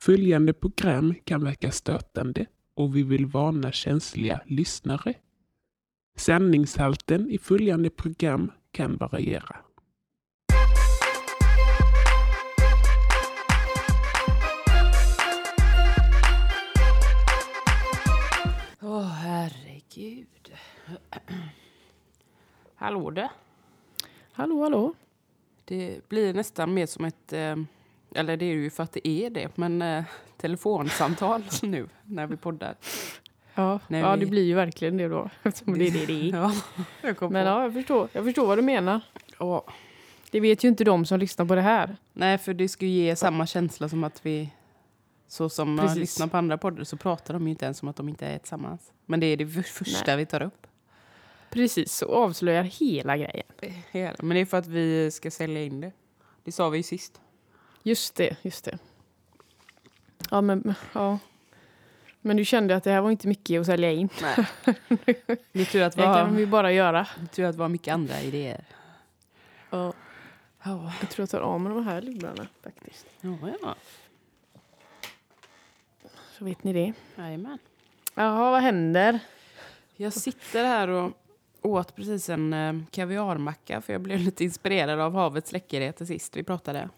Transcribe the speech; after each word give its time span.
Följande 0.00 0.52
program 0.52 1.14
kan 1.24 1.44
verka 1.44 1.70
stötande 1.70 2.46
och 2.74 2.96
vi 2.96 3.02
vill 3.02 3.26
varna 3.26 3.72
känsliga 3.72 4.40
lyssnare. 4.46 5.14
Sändningshalten 6.16 7.30
i 7.30 7.38
följande 7.38 7.90
program 7.90 8.52
kan 8.70 8.96
variera. 8.96 9.56
Åh, 18.82 19.06
herregud. 19.06 20.52
Hallå 22.74 23.10
det. 23.10 23.30
Hallå, 24.32 24.62
hallå. 24.62 24.94
Det 25.64 26.08
blir 26.08 26.34
nästan 26.34 26.74
mer 26.74 26.86
som 26.86 27.04
ett... 27.04 27.32
Eh, 27.32 27.56
eller 28.14 28.36
det 28.36 28.44
är 28.44 28.54
ju 28.54 28.70
för 28.70 28.82
att 28.82 28.92
det 28.92 29.08
är 29.08 29.30
det, 29.30 29.56
men 29.56 29.82
eh, 29.82 30.04
telefonsamtal 30.36 31.42
nu 31.62 31.88
när 32.04 32.26
vi 32.26 32.36
poddar. 32.36 32.74
Ja, 33.54 33.80
Nej, 33.88 34.00
ja 34.00 34.14
vi- 34.14 34.20
det 34.20 34.26
blir 34.30 34.44
ju 34.44 34.54
verkligen 34.54 34.96
det 34.96 35.08
då. 35.08 35.30
Eftersom 35.42 35.78
det 35.78 35.86
är 35.86 35.90
det 35.90 36.06
det 36.06 36.28
är. 36.28 36.32
Ja, 36.36 36.52
jag 37.02 37.22
Men 37.22 37.30
på. 37.32 37.38
ja, 37.50 37.62
jag 37.62 37.72
förstår, 37.72 38.08
jag 38.12 38.24
förstår 38.24 38.46
vad 38.46 38.58
du 38.58 38.62
menar. 38.62 39.00
Ja. 39.38 39.64
Det 40.30 40.40
vet 40.40 40.64
ju 40.64 40.68
inte 40.68 40.84
de 40.84 41.04
som 41.06 41.18
lyssnar 41.20 41.46
på 41.46 41.54
det 41.54 41.60
här. 41.60 41.96
Nej, 42.12 42.38
för 42.38 42.54
det 42.54 42.68
skulle 42.68 42.90
ge 42.90 43.16
samma 43.16 43.46
känsla 43.46 43.88
som 43.88 44.04
att 44.04 44.26
vi... 44.26 44.50
Så 45.30 45.48
som 45.48 45.74
man 45.74 45.86
Precis. 45.86 46.00
lyssnar 46.00 46.26
på 46.26 46.36
andra 46.36 46.58
poddar 46.58 46.84
så 46.84 46.96
pratar 46.96 47.34
de 47.34 47.42
ju 47.44 47.50
inte 47.50 47.64
ens 47.64 47.82
om 47.82 47.88
att 47.88 47.96
de 47.96 48.08
inte 48.08 48.26
är 48.26 48.38
tillsammans. 48.38 48.92
Men 49.06 49.20
det 49.20 49.26
är 49.26 49.36
det 49.36 49.46
för- 49.46 49.62
första 49.62 50.16
vi 50.16 50.26
tar 50.26 50.42
upp. 50.42 50.66
Precis, 51.50 51.92
så 51.92 52.06
avslöjar 52.14 52.62
hela 52.62 53.16
grejen. 53.16 53.46
Hela. 53.90 54.16
Men 54.22 54.28
det 54.34 54.40
är 54.40 54.44
för 54.46 54.56
att 54.56 54.66
vi 54.66 55.10
ska 55.10 55.30
sälja 55.30 55.64
in 55.64 55.80
det. 55.80 55.92
Det 56.44 56.52
sa 56.52 56.68
vi 56.68 56.76
ju 56.76 56.82
sist. 56.82 57.20
Just 57.82 58.14
det, 58.14 58.36
just 58.42 58.64
det. 58.64 58.78
Ja, 60.30 60.40
men, 60.40 60.74
ja. 60.92 61.18
men 62.20 62.36
du 62.36 62.44
kände 62.44 62.76
att 62.76 62.84
det 62.84 62.90
här 62.90 63.00
var 63.00 63.10
inte 63.10 63.28
mycket 63.28 63.60
att 63.60 63.66
sälja 63.66 63.92
in. 63.92 64.08
Nej. 64.22 64.36
Det 65.52 65.60
är 65.60 65.64
tur 65.64 65.82
att, 65.82 65.96
vi 65.96 66.00
Det 66.02 66.06
kan 66.06 66.34
de 66.34 66.38
ju 66.38 66.46
bara 66.46 66.72
göra. 66.72 67.06
det 67.16 67.22
är 67.22 67.26
tur 67.26 67.44
att 67.44 67.56
vi 67.56 67.62
har 67.62 67.68
mycket 67.68 67.94
andra 67.94 68.20
idéer. 68.20 68.64
Ja, 69.70 69.92
Ja, 70.62 70.92
jag 71.00 71.10
tror 71.10 71.22
jag 71.22 71.30
tar 71.30 71.40
av 71.40 71.60
mig 71.60 71.74
de 71.74 71.84
här 71.86 72.02
lurarna 72.02 72.46
faktiskt. 72.62 73.06
ja. 73.20 73.36
ja. 73.62 73.74
Så 76.38 76.44
vet 76.44 76.64
ni 76.64 76.72
det. 76.72 76.92
Jajamän. 77.22 77.58
Jaha, 78.14 78.50
vad 78.50 78.62
händer? 78.62 79.18
Jag 79.96 80.12
sitter 80.12 80.64
här 80.64 80.88
och 80.88 81.12
åt 81.62 81.96
precis 81.96 82.28
en 82.28 82.52
eh, 82.52 82.74
kaviarmacka 82.90 83.80
för 83.80 83.92
jag 83.92 84.02
blev 84.02 84.20
lite 84.20 84.44
inspirerad 84.44 85.00
av 85.00 85.12
havets 85.14 85.52
läckerheter 85.52 86.04
sist 86.04 86.36
vi 86.36 86.42
pratade. 86.42 86.88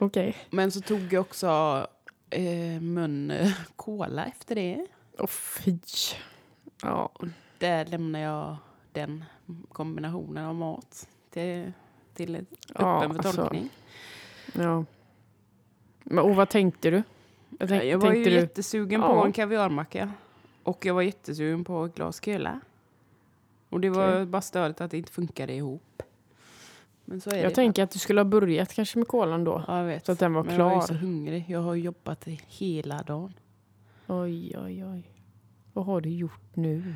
Okej. 0.00 0.36
Men 0.50 0.70
så 0.70 0.80
tog 0.80 1.12
jag 1.12 1.20
också 1.20 1.86
eh, 2.30 2.80
mun 2.80 3.32
cola 3.76 4.26
efter 4.26 4.54
det. 4.54 4.86
Åh 5.18 5.26
fy. 5.26 5.78
Ja, 6.82 7.12
Där 7.58 7.84
lämnar 7.86 8.20
jag 8.20 8.56
den 8.92 9.24
kombinationen 9.72 10.44
av 10.44 10.54
mat 10.54 11.08
till, 11.30 11.72
till 12.14 12.34
öppen 12.36 12.46
Ja, 12.74 13.00
för 13.00 13.08
alltså, 13.08 13.32
tolkning. 13.32 13.68
ja. 14.54 14.84
Men, 16.02 16.18
och 16.24 16.36
vad 16.36 16.48
tänkte 16.48 16.90
du? 16.90 17.02
Jag, 17.58 17.68
tänk, 17.68 17.84
jag 17.84 17.98
var 17.98 18.12
ju 18.12 18.24
du 18.24 18.30
jättesugen 18.30 19.00
på 19.00 19.06
Ja. 19.06 19.26
en 19.26 19.32
kaviarmacka. 19.32 20.12
Och 20.62 20.86
jag 20.86 20.94
var 20.94 21.02
jättesugen 21.02 21.64
på 21.64 21.84
ett 21.84 21.94
glas 21.94 22.24
köla. 22.24 22.60
Och 23.68 23.80
det 23.80 23.90
var 23.90 24.08
Okej. 24.12 24.26
bara 24.26 24.42
störigt 24.42 24.80
att 24.80 24.90
det 24.90 24.98
inte 24.98 25.12
funkade 25.12 25.52
ihop. 25.54 26.02
Men 27.08 27.20
så 27.20 27.30
är 27.30 27.36
Jag 27.36 27.50
det. 27.50 27.54
tänker 27.54 27.82
att 27.82 27.90
du 27.90 27.98
skulle 27.98 28.20
ha 28.20 28.24
börjat 28.24 28.72
kanske 28.74 28.98
med 28.98 29.08
kolan 29.08 29.44
då. 29.44 29.64
Ja, 29.68 29.78
jag 29.78 29.84
vet. 29.86 30.06
Så 30.06 30.12
att 30.12 30.18
den 30.18 30.32
var 30.34 30.44
Men 30.44 30.54
jag 30.56 30.64
var 30.64 30.70
klar. 30.70 30.80
så 30.86 30.94
hungrig. 30.94 31.44
Jag 31.48 31.60
har 31.60 31.74
jobbat 31.74 32.24
hela 32.46 33.02
dagen. 33.02 33.34
Oj, 34.06 34.58
oj, 34.58 34.84
oj. 34.84 35.10
Vad 35.72 35.84
har 35.86 36.00
du 36.00 36.08
gjort 36.10 36.56
nu? 36.56 36.94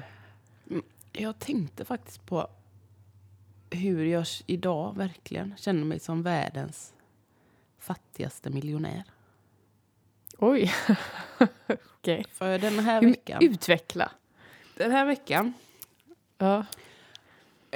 Jag 1.13 1.39
tänkte 1.39 1.85
faktiskt 1.85 2.27
på 2.27 2.47
hur 3.71 4.05
jag 4.05 4.27
idag 4.47 4.97
verkligen 4.97 5.55
känner 5.57 5.85
mig 5.85 6.01
som 6.01 6.23
världens 6.23 6.95
fattigaste 7.79 8.51
miljonär. 8.51 9.03
Oj. 10.39 10.73
Okej. 11.99 12.25
För 12.33 12.59
den 12.59 12.79
här 12.79 13.01
veckan, 13.03 13.39
Utveckla. 13.43 14.11
den 14.77 14.91
här 14.91 15.07
veckan, 15.07 15.53
Ja. 16.39 16.65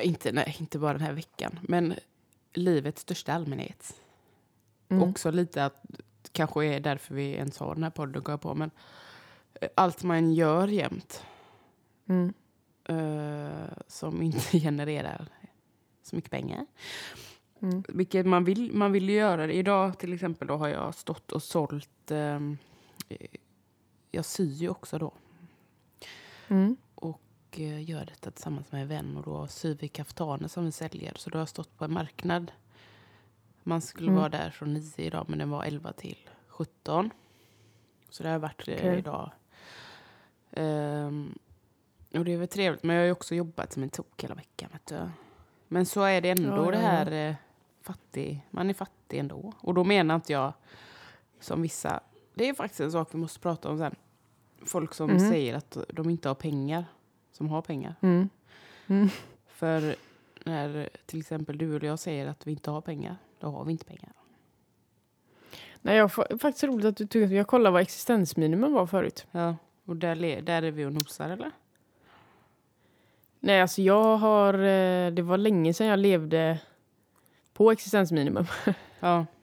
inte, 0.03 0.33
nej, 0.33 0.57
inte 0.61 0.79
bara 0.79 0.93
den 0.93 1.03
här 1.03 1.13
veckan, 1.13 1.59
men 1.63 1.95
livets 2.55 3.03
största 3.03 3.33
allmänhet. 3.33 4.01
Mm. 4.89 5.11
Också 5.11 5.31
lite 5.31 5.65
att, 5.65 5.85
kanske 6.33 6.65
är 6.65 6.81
därför 6.81 7.15
vi 7.15 7.33
ens 7.33 7.59
har 7.59 7.75
den 7.75 7.83
här 7.83 7.91
podden, 7.91 8.23
går 8.23 8.37
på, 8.37 8.55
men 8.55 8.71
eh, 9.61 9.69
allt 9.75 10.03
man 10.03 10.35
gör 10.35 10.69
jämt 10.69 11.25
Mm. 12.09 12.35
eh, 12.85 13.73
som 13.87 14.23
inte 14.23 14.59
genererar 14.59 15.29
så 16.03 16.17
mycket 16.17 16.31
pengar. 16.31 16.67
Mm. 17.61 17.85
Vilket 17.89 18.27
man 18.27 18.45
vill, 18.45 18.73
man 18.73 18.93
vill 18.93 19.09
göra. 19.09 19.47
det. 19.47 19.53
Idag 19.53 19.99
till 19.99 20.13
exempel 20.13 20.49
då 20.49 20.57
har 20.57 20.69
jag 20.69 20.95
stått 20.95 21.33
och 21.33 21.43
sålt... 21.43 22.11
eh, 22.11 22.41
jag 24.11 24.25
syr 24.25 24.53
ju 24.53 24.69
också 24.69 24.99
då. 24.99 25.13
Mm. 26.49 26.77
Och 27.55 27.61
eh, 27.61 27.91
gör 27.91 28.05
detta 28.05 28.31
tillsammans 28.31 28.73
med 28.73 28.83
en 28.83 28.89
vän. 28.89 29.17
Och 29.17 29.23
då 29.23 29.47
syr 29.47 29.77
vi 29.81 29.89
kaftaner 29.89 30.49
som 30.49 30.65
vi 30.65 30.73
säljer. 30.73 31.13
Så 31.17 31.31
då 31.31 31.37
har 31.37 31.41
jag 31.41 31.49
stått 31.49 31.79
på 31.79 31.85
en 31.85 31.93
marknad. 31.93 32.53
Man 33.63 33.81
skulle 33.81 34.09
Mm. 34.09 34.19
vara 34.21 34.29
där 34.29 34.51
från 34.51 34.75
9 34.75 34.83
idag 34.97 35.25
men 35.29 35.39
den 35.39 35.51
var 35.51 35.65
11 35.65 35.93
till 35.93 36.17
17. 36.49 37.11
Så 38.11 38.23
det 38.23 38.29
har 38.29 38.39
varit 38.39 38.69
eh, 38.69 38.75
Okej. 38.75 38.99
idag. 38.99 39.31
Ehm, 40.51 41.39
och 42.15 42.25
det 42.25 42.33
är 42.33 42.37
väl 42.37 42.49
trevligt. 42.49 42.83
Men 42.83 42.97
jag 42.97 43.03
har 43.03 43.07
ju 43.07 43.13
också 43.13 43.35
jobbat 43.35 43.73
som 43.73 43.83
en 43.83 43.91
tok 43.91 44.25
hela 44.25 44.35
veckan. 44.35 44.69
Vet 44.73 44.87
du. 44.87 45.09
Men 45.69 45.87
så 45.87 46.03
är 46.03 46.21
det 46.21 46.31
ändå 46.31 46.57
Ja, 46.57 46.65
ja, 46.65 46.71
det 46.71 46.77
ja. 46.81 46.89
här 46.89 47.13
eh, 47.31 47.35
fattig. 47.83 48.47
Man 48.51 48.71
är 48.71 48.75
fattig 48.75 49.19
ändå. 49.19 49.53
Och 49.61 49.75
då 49.75 49.85
menar 49.85 50.15
inte 50.15 50.33
jag 50.33 50.53
som 51.41 51.63
vissa. 51.63 52.01
Det 52.35 52.49
är 52.49 52.55
faktiskt 52.55 52.81
en 52.81 52.93
sak 52.93 53.09
vi 53.13 53.19
måste 53.19 53.41
prata 53.41 53.69
om 53.71 53.79
sen. 53.79 53.95
Folk 54.67 54.95
som 54.95 55.11
Mhm. 55.11 55.19
säger 55.31 55.55
att 55.55 55.77
de 55.89 56.11
inte 56.11 56.29
har 56.29 56.35
pengar. 56.35 56.85
Som 57.37 57.49
har 57.49 57.63
pengar. 57.63 57.95
Mm. 58.01 58.29
Mm. 58.87 59.09
För 59.47 59.97
när 60.45 60.89
till 61.07 61.21
exempel 61.21 61.59
du 61.59 61.77
eller 61.77 61.87
jag 61.89 61.99
säger 61.99 62.27
att 62.27 62.47
vi 62.47 62.51
inte 62.53 62.71
har 62.71 62.81
pengar. 62.81 63.17
Då 63.39 63.47
har 63.47 63.65
vi 63.65 63.73
inte 63.73 63.85
pengar. 63.85 64.13
Nej, 65.81 65.97
jag 65.97 66.13
får, 66.13 66.39
faktiskt 66.39 66.65
roligt 66.65 66.85
att 66.85 66.97
du 66.97 67.07
tog 67.07 67.23
Jag 67.33 67.47
kollade 67.47 67.73
vad 67.73 67.83
existensminimum 67.83 68.73
var 68.73 68.87
förut. 68.87 69.27
Ja. 69.31 69.57
Och 69.85 69.97
där, 69.97 70.43
där 70.43 70.63
är 70.63 70.71
vi 70.71 70.85
och 70.85 70.93
nosar 70.93 71.31
eller? 71.31 71.51
Nej, 73.41 73.61
alltså 73.63 73.83
jag 73.83 74.17
har... 74.17 74.55
eh, 74.55 75.11
Det 75.11 75.23
var 75.23 75.39
länge 75.39 75.75
sedan 75.75 75.87
jag 75.87 75.99
levde 75.99 76.59
på 77.53 77.71
existensminimum. 77.71 78.47
Ja. 79.01 79.27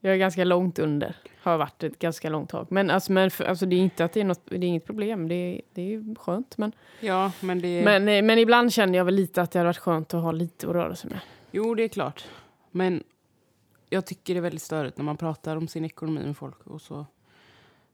Jag 0.00 0.12
är 0.14 0.18
ganska 0.18 0.44
långt 0.44 0.78
under. 0.78 1.16
Har 1.50 1.58
varit 1.58 1.82
ett 1.82 1.98
ganska 1.98 2.30
långt 2.30 2.50
tag. 2.50 2.66
Men, 2.70 2.90
alltså, 2.90 3.12
men 3.12 3.30
för, 3.30 3.44
alltså, 3.44 3.66
det 3.66 3.76
är 3.76 3.80
inte 3.80 4.04
att 4.04 4.12
det 4.12 4.20
är 4.20 4.24
något, 4.24 4.40
det 4.44 4.56
är 4.56 4.64
inget 4.64 4.84
problem. 4.84 5.28
Det 5.28 5.34
är, 5.34 5.60
det 5.74 5.94
är 5.94 6.14
skönt. 6.14 6.58
Men, 6.58 6.72
Ja, 7.00 7.32
men 7.40 7.60
det... 7.60 7.84
men, 7.84 8.08
eh, 8.08 8.22
men 8.22 8.38
ibland 8.38 8.72
känner 8.72 8.98
jag 8.98 9.04
väl 9.04 9.14
lite 9.14 9.42
att 9.42 9.50
det 9.50 9.58
hade 9.58 9.68
varit 9.68 9.76
skönt 9.78 10.14
att 10.14 10.22
ha 10.22 10.32
lite 10.32 10.66
att 10.68 10.72
röra 10.72 10.94
sig 10.96 11.10
med. 11.10 11.20
Jo, 11.50 11.74
det 11.74 11.82
är 11.82 11.88
klart. 11.88 12.24
Men 12.70 13.02
jag 13.90 14.06
tycker 14.06 14.34
det 14.34 14.38
är 14.38 14.42
väldigt 14.42 14.62
störigt 14.62 14.96
när 14.96 15.04
man 15.04 15.16
pratar 15.16 15.56
om 15.56 15.68
sin 15.68 15.84
ekonomi 15.84 16.20
med 16.26 16.36
folk 16.36 16.66
och 16.66 16.80
så 16.82 17.06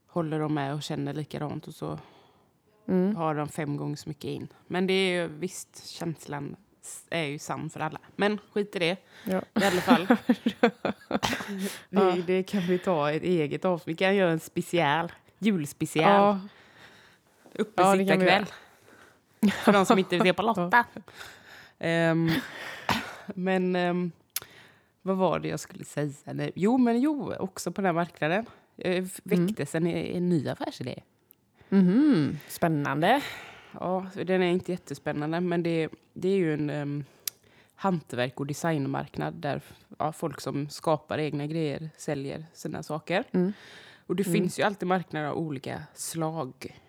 håller 0.07 0.39
de 0.39 0.53
med 0.53 0.73
och 0.73 0.83
känner 0.83 1.13
likadant 1.13 1.67
och 1.67 1.73
så 1.73 1.99
Mm. 2.87 3.15
har 3.15 3.35
de 3.35 3.47
fem 3.47 3.77
gånger 3.77 3.95
så 3.95 4.09
mycket 4.09 4.25
in. 4.29 4.47
Men 4.67 4.87
det 4.87 4.93
är 4.93 5.21
ju 5.21 5.27
visst, 5.27 5.87
känslan 5.87 6.55
är 7.09 7.23
ju 7.23 7.39
sann 7.39 7.69
för 7.69 7.79
alla. 7.79 7.99
Men 8.15 8.39
skit 8.53 8.75
i 8.75 8.79
det. 8.79 8.97
Ja. 9.23 9.41
I 9.61 9.65
alla 9.65 9.81
fall. 9.81 10.07
Ja. 11.89 12.01
det, 12.15 12.21
det 12.21 12.43
kan 12.43 12.61
vi 12.61 12.77
ta 12.79 13.11
ett 13.11 13.23
eget 13.23 13.65
avsnitt. 13.65 13.87
Vi 13.87 13.97
kan 13.97 14.15
göra 14.15 14.31
en 14.31 14.39
special. 14.39 15.11
Julspecial. 15.39 16.11
Ja, 16.11 16.39
Ja, 17.55 17.59
Uppesittarkväll. 17.61 18.45
För 19.51 19.73
de 19.73 19.85
som 19.85 19.99
inte 19.99 20.15
vill 20.15 20.21
se 20.23 20.33
på 20.33 20.41
Lotta. 20.41 20.85
Ehm, 21.79 22.31
men 23.27 23.75
ehm, 23.75 24.11
vad 25.01 25.17
var 25.17 25.39
det 25.39 25.47
jag 25.47 25.59
skulle 25.59 25.85
säga? 25.85 26.11
Nej, 26.25 26.51
Jo, 26.55 26.77
men 26.77 27.01
jo, 27.01 27.33
också 27.39 27.71
på 27.71 27.81
den 27.81 27.85
här 27.85 27.93
marknaden 27.93 28.45
eh, 28.77 29.05
väcktes 29.23 29.75
en, 29.75 29.87
en 29.87 30.29
ny 30.29 30.49
affärsidé. 30.49 30.99
Mhm. 31.69 32.39
Spännande. 32.47 33.21
Ja, 33.79 34.05
den 34.13 34.41
är 34.43 34.51
inte 34.51 34.71
jättespännande, 34.71 35.39
men 35.41 35.63
det, 35.63 35.89
det 36.13 36.29
är 36.29 36.35
ju 36.35 36.53
en 36.53 36.69
um, 36.69 37.05
hantverk 37.75 38.39
och 38.39 38.45
designmarknad 38.47 39.33
där 39.33 39.61
ja, 39.99 40.11
folk 40.11 40.41
som 40.41 40.69
skapar 40.69 41.17
egna 41.17 41.47
grejer 41.47 41.89
säljer 41.97 42.45
sina 42.53 42.83
saker. 42.83 43.23
Mm. 43.31 43.53
Och 44.07 44.15
det 44.15 44.27
Mm. 44.27 44.33
finns 44.33 44.59
ju 44.59 44.63
alltid 44.63 44.87
marknader 44.87 45.27
av 45.27 45.37
olika 45.37 45.83
slag. 45.93 46.79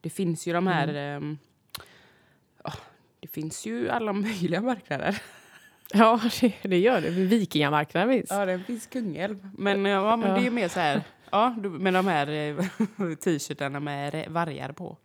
Det 0.00 0.10
finns 0.10 0.46
ju 0.46 0.52
de 0.52 0.66
här... 0.66 0.88
Mm. 0.88 0.98
ehm, 1.22 1.38
ja, 2.64 2.72
det 3.20 3.28
finns 3.28 3.66
ju 3.66 3.88
alla 3.88 4.12
möjliga 4.26 4.60
marknader. 4.60 5.22
Ja, 5.92 6.20
det, 6.40 6.54
det 6.62 6.78
gör 6.78 7.00
det. 7.00 7.10
Vikingamarknaden 7.10 8.08
finns. 8.10 8.30
Ja, 8.30 8.46
det 8.46 8.58
finns 8.58 8.86
Kungälv. 8.86 9.50
Men, 9.58 9.84
ja, 9.84 10.16
men 10.16 10.28
Ja. 10.30 10.36
det 10.38 10.46
är 10.46 10.50
mer 10.50 10.68
så 10.68 10.80
här... 10.80 11.02
Ja, 11.30 11.54
med 11.62 11.94
de 11.94 12.06
här 12.06 12.28
eh, 12.28 12.56
t-shirtarna 13.24 13.80
med 13.80 14.26
vargar 14.30 14.72
på. 14.72 14.96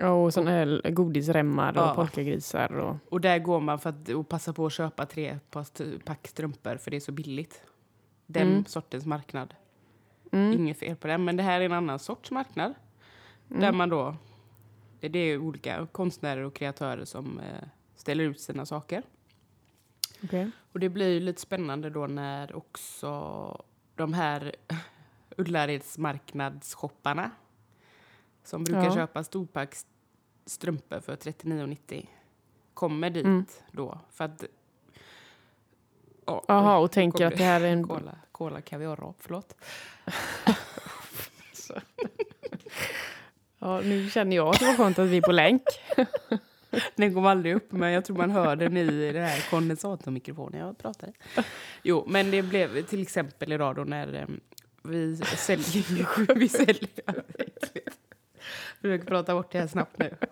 Ja, 0.00 0.10
och 0.10 0.34
såna 0.34 0.50
här 0.50 0.90
godisremmar 0.90 1.72
och 1.72 1.78
Ja. 1.84 1.94
polkagrisar. 1.94 2.72
Och, 2.72 2.96
Och 3.08 3.20
där 3.20 3.38
går 3.38 3.60
man 3.60 3.78
för 3.78 3.90
att 3.90 4.08
och 4.08 4.28
passa 4.28 4.52
på 4.52 4.66
att 4.66 4.72
köpa 4.72 5.06
tre 5.06 5.38
pack 6.04 6.28
strumpor 6.28 6.76
för 6.76 6.90
det 6.90 6.96
är 6.96 7.00
så 7.00 7.12
billigt. 7.12 7.62
Den 8.26 8.48
Mm. 8.48 8.64
sortens 8.64 9.06
marknad. 9.06 9.54
mm, 10.32 10.52
Inget 10.52 10.78
fel 10.78 10.96
på 10.96 11.06
den, 11.06 11.24
men 11.24 11.36
det 11.36 11.42
här 11.42 11.60
är 11.60 11.64
en 11.64 11.72
annan 11.72 11.98
sorts 11.98 12.30
marknad. 12.30 12.74
mm. 13.50 13.60
Där 13.60 13.72
man 13.72 13.88
då... 13.88 14.16
Det 15.00 15.08
det 15.08 15.18
är 15.18 15.38
olika 15.38 15.86
konstnärer 15.92 16.42
och 16.42 16.54
kreatörer 16.54 17.04
som 17.04 17.38
eh, 17.38 17.68
ställer 17.96 18.24
ut 18.24 18.40
sina 18.40 18.66
saker. 18.66 19.02
Okej. 20.24 20.50
Och 20.72 20.80
det 20.80 20.88
blir 20.88 21.08
ju 21.08 21.20
lite 21.20 21.40
spännande 21.40 21.90
då 21.90 22.06
när 22.06 22.56
också 22.56 23.62
de 23.94 24.12
här 24.14 24.54
Ullaredsmarknadsshopparna 25.36 27.30
som 28.44 28.64
brukar 28.64 28.84
Ja. 28.84 28.94
köpa 28.94 29.24
storpack 29.24 29.72
st- 29.72 29.88
strumpor 30.46 31.00
för 31.00 31.16
39,90 31.16 32.06
kommer 32.74 33.10
dit 33.10 33.24
Mm. 33.24 33.44
då. 33.72 33.98
För 34.12 34.24
att... 34.24 34.44
Ja, 36.26 36.44
Jaha, 36.48 36.78
oj, 36.78 36.84
och 36.84 36.92
tänker 36.92 37.26
att 37.26 37.36
det 37.36 37.44
här 37.44 37.60
är 37.60 37.72
en... 37.72 37.88
Cola, 37.88 38.16
cola 38.32 38.60
kaviar 38.60 39.14
förlåt. 39.18 39.54
Ja, 43.62 43.80
nu 43.80 44.10
känner 44.10 44.36
jag 44.36 44.48
att 44.48 44.58
det 44.60 44.66
var 44.66 44.74
skönt 44.74 44.98
att 44.98 45.08
vi 45.08 45.16
är 45.16 45.22
på 45.22 45.32
länk. 45.32 45.62
Den 46.96 47.14
kom 47.14 47.26
aldrig 47.26 47.54
upp, 47.54 47.72
men 47.72 47.92
jag 47.92 48.04
tror 48.04 48.16
man 48.16 48.30
hör 48.30 48.56
den 48.56 48.76
i 48.76 49.12
den 49.12 49.24
här 49.24 49.50
kondensatormikrofonen 49.50 50.60
jag 50.60 50.78
pratar 50.78 51.08
i. 51.08 51.12
Jo, 51.82 52.04
men 52.08 52.30
det 52.30 52.42
blev 52.42 52.82
till 52.82 53.02
exempel 53.02 53.52
idag 53.52 53.76
då 53.76 53.84
när 53.84 54.14
eh, 54.14 54.26
vi 54.82 55.16
säljer... 55.16 56.34
vi 56.38 56.48
säljer... 56.48 56.88
Försöker 58.80 59.04
prata 59.06 59.34
bort 59.34 59.52
det 59.52 59.58
här 59.60 59.66
snabbt 59.66 59.98
nu. 59.98 60.16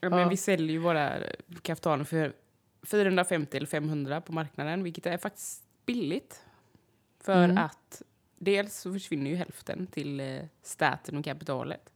Ja, 0.00 0.10
men 0.10 0.18
Ja. 0.18 0.28
Vi 0.28 0.36
säljer 0.36 0.70
ju 0.70 0.78
våra 0.78 1.12
kaftaner 1.62 2.04
för 2.04 2.32
450 2.86 3.56
eller 3.56 3.66
500 3.66 4.20
på 4.20 4.32
marknaden, 4.32 4.82
vilket 4.82 5.06
är 5.06 5.18
faktiskt 5.18 5.64
billigt. 5.86 6.44
För 7.20 7.44
Mm. 7.44 7.58
att 7.58 8.02
dels 8.38 8.76
så 8.80 8.92
försvinner 8.92 9.30
ju 9.30 9.36
hälften 9.36 9.86
till 9.86 10.20
eh, 10.20 10.42
staten 10.62 11.16
och 11.16 11.24
kapitalet. 11.24 11.92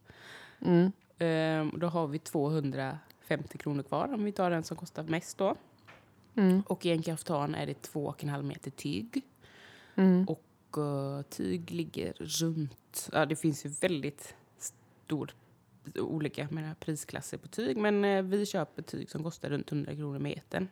Mm. 0.60 0.92
Ehm, 1.18 1.72
då 1.76 1.86
har 1.86 2.06
vi 2.06 2.18
250 2.18 3.58
kronor 3.58 3.82
kvar 3.82 4.14
om 4.14 4.24
vi 4.24 4.32
tar 4.32 4.50
den 4.50 4.64
som 4.64 4.76
kostar 4.76 5.02
mest 5.02 5.38
då. 5.38 5.56
Mm. 6.34 6.62
Och 6.66 6.86
i 6.86 6.90
en 6.90 7.02
kaftan 7.02 7.54
är 7.54 7.66
det 7.66 7.82
2,5 7.92 8.42
meter 8.42 8.70
tyg. 8.70 9.22
Mm. 9.94 10.26
Och 10.76 11.18
eh, 11.18 11.22
tyg 11.22 11.70
ligger 11.70 12.12
runt... 12.18 13.08
Ja, 13.12 13.26
det 13.26 13.36
finns 13.36 13.66
ju 13.66 13.68
väldigt 13.68 14.34
stor 14.58 15.34
olika 15.94 16.48
menar, 16.50 16.74
prisklasser 16.74 17.38
på 17.38 17.48
tyg. 17.48 17.76
Men 17.76 18.04
eh, 18.04 18.22
vi 18.22 18.46
köper 18.46 18.82
tyg 18.82 19.10
som 19.10 19.22
kostar 19.22 19.50
runt 19.50 19.72
100 19.72 19.94
kronor 19.94 20.18
metern. 20.18 20.68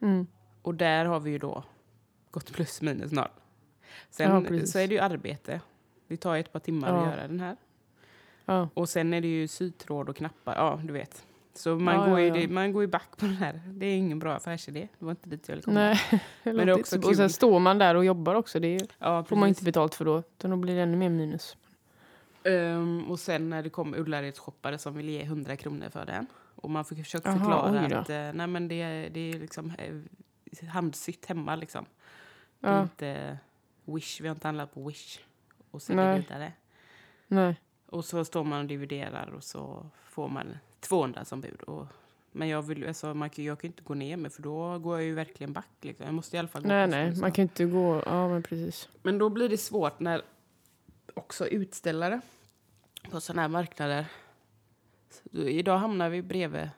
Mm. 0.00 0.26
Och 0.62 0.74
där 0.74 1.04
har 1.04 1.20
vi 1.20 1.30
ju 1.30 1.38
då 1.38 1.64
gått 2.30 2.52
plus 2.52 2.82
minus 2.82 3.12
noll. 3.12 3.28
Ja, 3.28 3.42
Sen 4.10 4.44
precis. 4.44 4.72
så 4.72 4.78
är 4.78 4.88
det 4.88 4.94
ju 4.94 5.00
arbete. 5.00 5.60
Det 6.08 6.16
tar 6.16 6.36
ett 6.36 6.52
par 6.52 6.60
timmar 6.60 6.88
Ja. 6.88 7.00
att 7.00 7.10
göra 7.16 7.28
den 7.28 7.40
här. 7.40 7.56
Ja. 8.44 8.68
Och 8.74 8.88
sen 8.88 9.14
är 9.14 9.20
det 9.20 9.28
ju 9.28 9.48
sytråd 9.48 10.08
och 10.08 10.16
knappar. 10.16 10.54
Ja, 10.54 10.80
du 10.84 10.92
vet. 10.92 11.26
Så 11.58 11.76
man, 11.76 11.94
Ja, 11.94 12.00
går, 12.06 12.10
ja, 12.20 12.20
ju, 12.20 12.26
ja. 12.26 12.34
det, 12.34 12.48
man 12.48 12.72
går 12.72 12.82
ju 12.82 12.86
back 12.88 13.16
på 13.16 13.26
den 13.26 13.34
här. 13.34 13.60
Det 13.66 13.86
är 13.86 13.96
ingen 13.96 14.18
bra 14.18 14.34
affärsidé. 14.34 14.88
Det 14.98 15.04
var 15.04 15.10
inte 15.12 15.28
dit 15.28 15.48
jag 15.48 15.54
ville 15.54 15.62
komma. 15.62 15.74
Nej, 15.80 16.00
det 16.42 16.52
det 16.52 16.62
är 16.62 16.80
också 16.80 17.02
så- 17.02 17.08
Och 17.08 17.16
sen 17.16 17.24
kul. 17.24 17.30
står 17.32 17.58
man 17.60 17.78
där 17.78 17.94
och 17.94 18.04
jobbar 18.04 18.34
också. 18.34 18.60
Det 18.60 18.68
är- 18.76 18.86
Ja, 18.98 19.24
får 19.24 19.36
man 19.36 19.48
inte 19.48 19.64
betalt 19.64 19.94
för 19.94 20.04
då. 20.04 20.18
Utan 20.18 20.50
då 20.50 20.56
blir 20.56 20.76
det 20.76 20.82
ännu 20.82 20.96
mer 20.96 21.08
minus. 21.08 21.56
Ehm, 22.44 23.04
och 23.10 23.20
sen 23.20 23.50
när 23.50 23.62
det 23.62 23.70
kom 23.70 23.94
Ullaredsshoppare 23.94 24.78
som 24.78 24.94
ville 24.96 25.12
ge 25.12 25.22
100 25.22 25.56
kronor 25.56 25.88
för 25.90 26.06
den. 26.06 26.26
Och 26.54 26.70
man 26.70 26.84
försöka 26.84 27.28
Aha, 27.30 27.38
förklara 27.38 27.98
att 28.00 28.10
eh, 28.10 28.32
nej, 28.32 28.46
men 28.46 28.68
det, 28.68 28.82
är- 28.82 29.10
det 29.10 29.20
är 29.30 29.38
liksom 29.38 29.72
eh, 29.78 30.68
handsytt 30.68 31.26
hemma. 31.26 31.56
Liksom. 31.56 31.84
Det 32.60 32.66
är 32.68 32.72
Ja. 32.76 32.82
inte 32.82 33.38
Wish. 33.84 34.20
Vi 34.20 34.28
har 34.28 34.34
inte 34.34 34.48
handlat 34.48 34.74
på 34.74 34.88
Wish. 34.88 35.18
Och 35.70 35.82
säljer 35.82 36.04
Nej. 36.04 36.20
vidare. 36.20 36.52
Nej. 37.28 37.56
Och 37.86 38.04
så 38.04 38.24
står 38.24 38.44
man 38.44 38.60
och 38.60 38.66
dividerar 38.66 39.30
och 39.36 39.44
så 39.44 39.86
får 40.04 40.28
man 40.28 40.58
200 40.80 41.24
som 41.24 41.40
bud. 41.40 41.62
Och, 41.62 41.86
men 42.32 42.48
jag, 42.48 42.62
vill, 42.62 42.86
alltså, 42.88 43.14
man 43.14 43.30
kan, 43.30 43.44
jag 43.44 43.60
kan 43.60 43.68
inte 43.68 43.82
gå 43.82 43.94
ner 43.94 44.16
mig 44.16 44.30
för 44.30 44.42
då 44.42 44.78
går 44.78 44.96
jag 44.98 45.04
ju 45.04 45.14
verkligen 45.14 45.52
back. 45.52 45.68
Liksom. 45.80 46.06
Jag 46.06 46.14
måste 46.14 46.36
i 46.36 46.38
alla 46.38 46.48
fall 46.48 46.62
gå 46.62 46.68
Nej, 46.68 46.86
nej. 46.86 47.16
Man 47.16 47.32
kan 47.32 47.42
inte 47.42 47.64
gå... 47.64 48.02
Ja, 48.06 48.28
men 48.28 48.42
precis. 48.42 48.88
Men 49.02 49.18
då 49.18 49.28
blir 49.28 49.48
det 49.48 49.58
svårt 49.58 50.00
när 50.00 50.22
också 51.14 51.46
utställare 51.46 52.20
på 53.10 53.20
sådana 53.20 53.42
här 53.42 53.48
marknader. 53.48 54.06
Så 55.10 55.38
idag 55.38 55.78
hamnar 55.78 56.08
vi 56.08 56.22
bredvid 56.22 56.68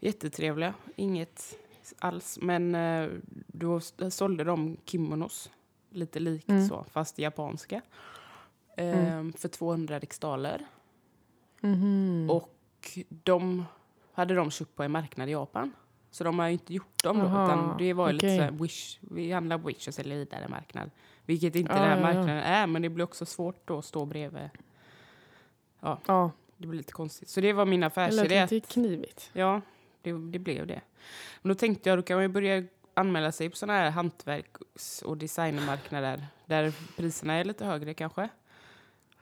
jättetrevliga, 0.00 0.74
inget 0.96 1.56
alls. 1.98 2.38
Men 2.42 2.74
eh, 2.74 3.10
då 3.46 3.80
sålde 4.10 4.44
de 4.44 4.76
kimonos, 4.84 5.50
lite 5.90 6.20
likt 6.20 6.48
Mm. 6.48 6.68
så, 6.68 6.84
fast 6.90 7.18
japanska. 7.18 7.80
Mm. 8.76 9.32
För 9.32 9.48
200 9.48 9.98
riksdaler. 9.98 10.66
Mhm. 11.60 12.30
Och 12.30 12.53
de 13.08 13.64
hade 14.12 14.34
de 14.34 14.50
köpt 14.50 14.76
på 14.76 14.82
en 14.82 14.90
marknad 14.90 15.28
i 15.28 15.32
Japan. 15.32 15.72
Så 16.10 16.24
de 16.24 16.38
har 16.38 16.46
ju 16.46 16.52
inte 16.52 16.74
gjort 16.74 17.02
dem 17.04 17.18
då. 17.18 17.24
Aha, 17.24 17.44
Utan 17.44 17.76
det 17.78 17.92
var 17.92 18.06
ju 18.06 18.12
lite 18.12 18.26
okej. 18.26 18.38
så 18.38 18.42
här, 18.44 18.50
wish, 18.50 18.98
vi 19.00 19.32
handlar 19.32 19.58
på 19.58 19.66
Wish 19.68 19.88
och 19.88 19.94
säljer 19.94 20.18
vidare 20.18 20.48
marknad. 20.48 20.90
Vilket 21.26 21.54
inte 21.56 21.72
Ja, 21.72 21.78
den 21.78 21.88
här 21.88 21.96
ja, 21.96 22.08
ja. 22.08 22.14
marknaden 22.14 22.42
är, 22.42 22.66
men 22.66 22.82
det 22.82 22.88
blir 22.88 23.04
också 23.04 23.26
svårt 23.26 23.68
då 23.68 23.78
att 23.78 23.84
stå 23.84 24.04
bredvid. 24.04 24.48
Ja, 25.80 26.30
Det 26.56 26.66
blir 26.66 26.78
lite 26.78 26.92
konstigt. 26.92 27.28
Så 27.28 27.40
det 27.40 27.52
var 27.52 27.66
min 27.66 27.80
det 27.80 27.86
lät 27.86 27.92
affärsidé. 27.92 28.46
lite 28.50 28.72
knivigt. 28.72 29.30
Ja, 29.32 29.60
det, 30.02 30.12
det 30.12 30.38
blev 30.38 30.66
det. 30.66 30.80
Men 31.42 31.48
då 31.48 31.54
tänkte 31.54 31.88
jag, 31.88 31.98
då 31.98 32.02
kan 32.02 32.16
man 32.16 32.22
ju 32.24 32.28
börja 32.28 32.64
anmäla 32.94 33.32
sig 33.32 33.50
på 33.50 33.56
sådana 33.56 33.78
här 33.78 33.90
hantverks 33.90 35.02
och 35.02 35.16
designmarknader 35.16 36.26
där 36.46 36.72
priserna 36.96 37.34
är 37.34 37.44
lite 37.44 37.64
högre 37.64 37.94
kanske. 37.94 38.28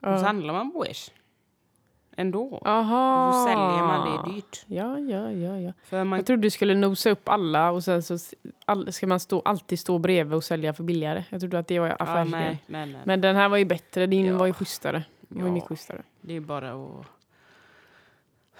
Och 0.00 0.18
så 0.18 0.24
handlar 0.26 0.54
man 0.54 0.72
på 0.72 0.82
Wish. 0.82 1.10
Ändå. 2.16 2.62
Aha. 2.64 3.28
Och 3.28 3.34
så 3.34 3.44
säljer 3.44 3.86
man 3.86 4.24
det 4.26 4.32
dyrt. 4.34 4.64
Ja, 4.66 4.98
ja, 4.98 5.30
ja, 5.32 5.60
ja. 5.60 5.72
För 5.84 6.04
man 6.04 6.18
Jag 6.18 6.26
trodde 6.26 6.42
du 6.42 6.50
skulle 6.50 6.74
nosa 6.74 7.10
upp 7.10 7.28
alla 7.28 7.70
och 7.70 7.84
sen 7.84 8.02
så 8.02 8.18
all, 8.64 8.92
ska 8.92 9.06
man 9.06 9.20
stå, 9.20 9.42
alltid 9.44 9.78
stå 9.80 9.98
bredvid 9.98 10.34
och 10.36 10.44
sälja 10.44 10.72
för 10.72 10.82
billigare. 10.84 11.24
Jag 11.30 11.40
trodde 11.40 11.58
att 11.58 11.68
det 11.68 11.78
var 11.78 11.96
Ja, 11.98 12.24
nej, 12.24 12.62
nej, 12.66 12.86
nej. 12.86 12.96
Men 13.04 13.20
den 13.20 13.36
här 13.36 13.48
var 13.48 13.56
ju 13.56 13.64
bättre. 13.64 14.06
Din 14.06 14.26
Ja. 14.26 14.36
var 14.36 14.46
ju 14.46 14.52
schysstare. 14.52 15.04
Var 15.28 15.46
Ja. 15.46 15.52
mycket 15.52 15.68
schysstare. 15.68 16.02
Det 16.20 16.36
är 16.36 16.40
bara 16.40 16.72
att 16.72 17.06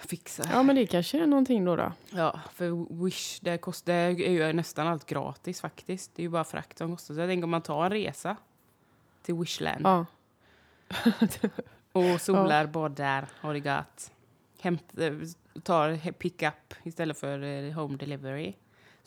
fixa. 0.09 0.43
Ja, 0.51 0.63
men 0.63 0.75
det 0.75 0.85
kanske 0.87 1.19
är 1.23 1.27
någonting 1.27 1.65
då. 1.65 1.75
då. 1.75 1.91
Ja, 2.09 2.39
för 2.53 3.03
Wish, 3.05 3.39
det, 3.41 3.57
kost, 3.57 3.85
det 3.85 3.93
är 3.93 4.09
ju 4.29 4.53
nästan 4.53 4.87
allt 4.87 5.05
gratis 5.05 5.61
faktiskt. 5.61 6.11
Det 6.15 6.21
är 6.21 6.23
ju 6.23 6.29
bara 6.29 6.43
frakt 6.43 6.77
som 6.77 6.91
kostar. 6.95 7.13
Så 7.13 7.19
jag 7.21 7.29
tänker 7.29 7.43
om 7.43 7.49
man 7.49 7.61
tar 7.61 7.85
en 7.85 7.91
resa 7.91 8.35
till 9.23 9.35
Wishland 9.35 9.81
Ja. 9.85 10.05
och 11.93 12.21
solar, 12.21 12.65
badar, 12.67 13.27
har 13.41 13.53
det 13.53 13.59
gott. 13.59 14.11
Hämt, 14.61 14.99
eh, 14.99 15.13
tar 15.63 16.11
pick-up 16.11 16.73
istället 16.83 17.19
för 17.19 17.43
eh, 17.43 17.73
home 17.73 17.97
delivery. 17.97 18.53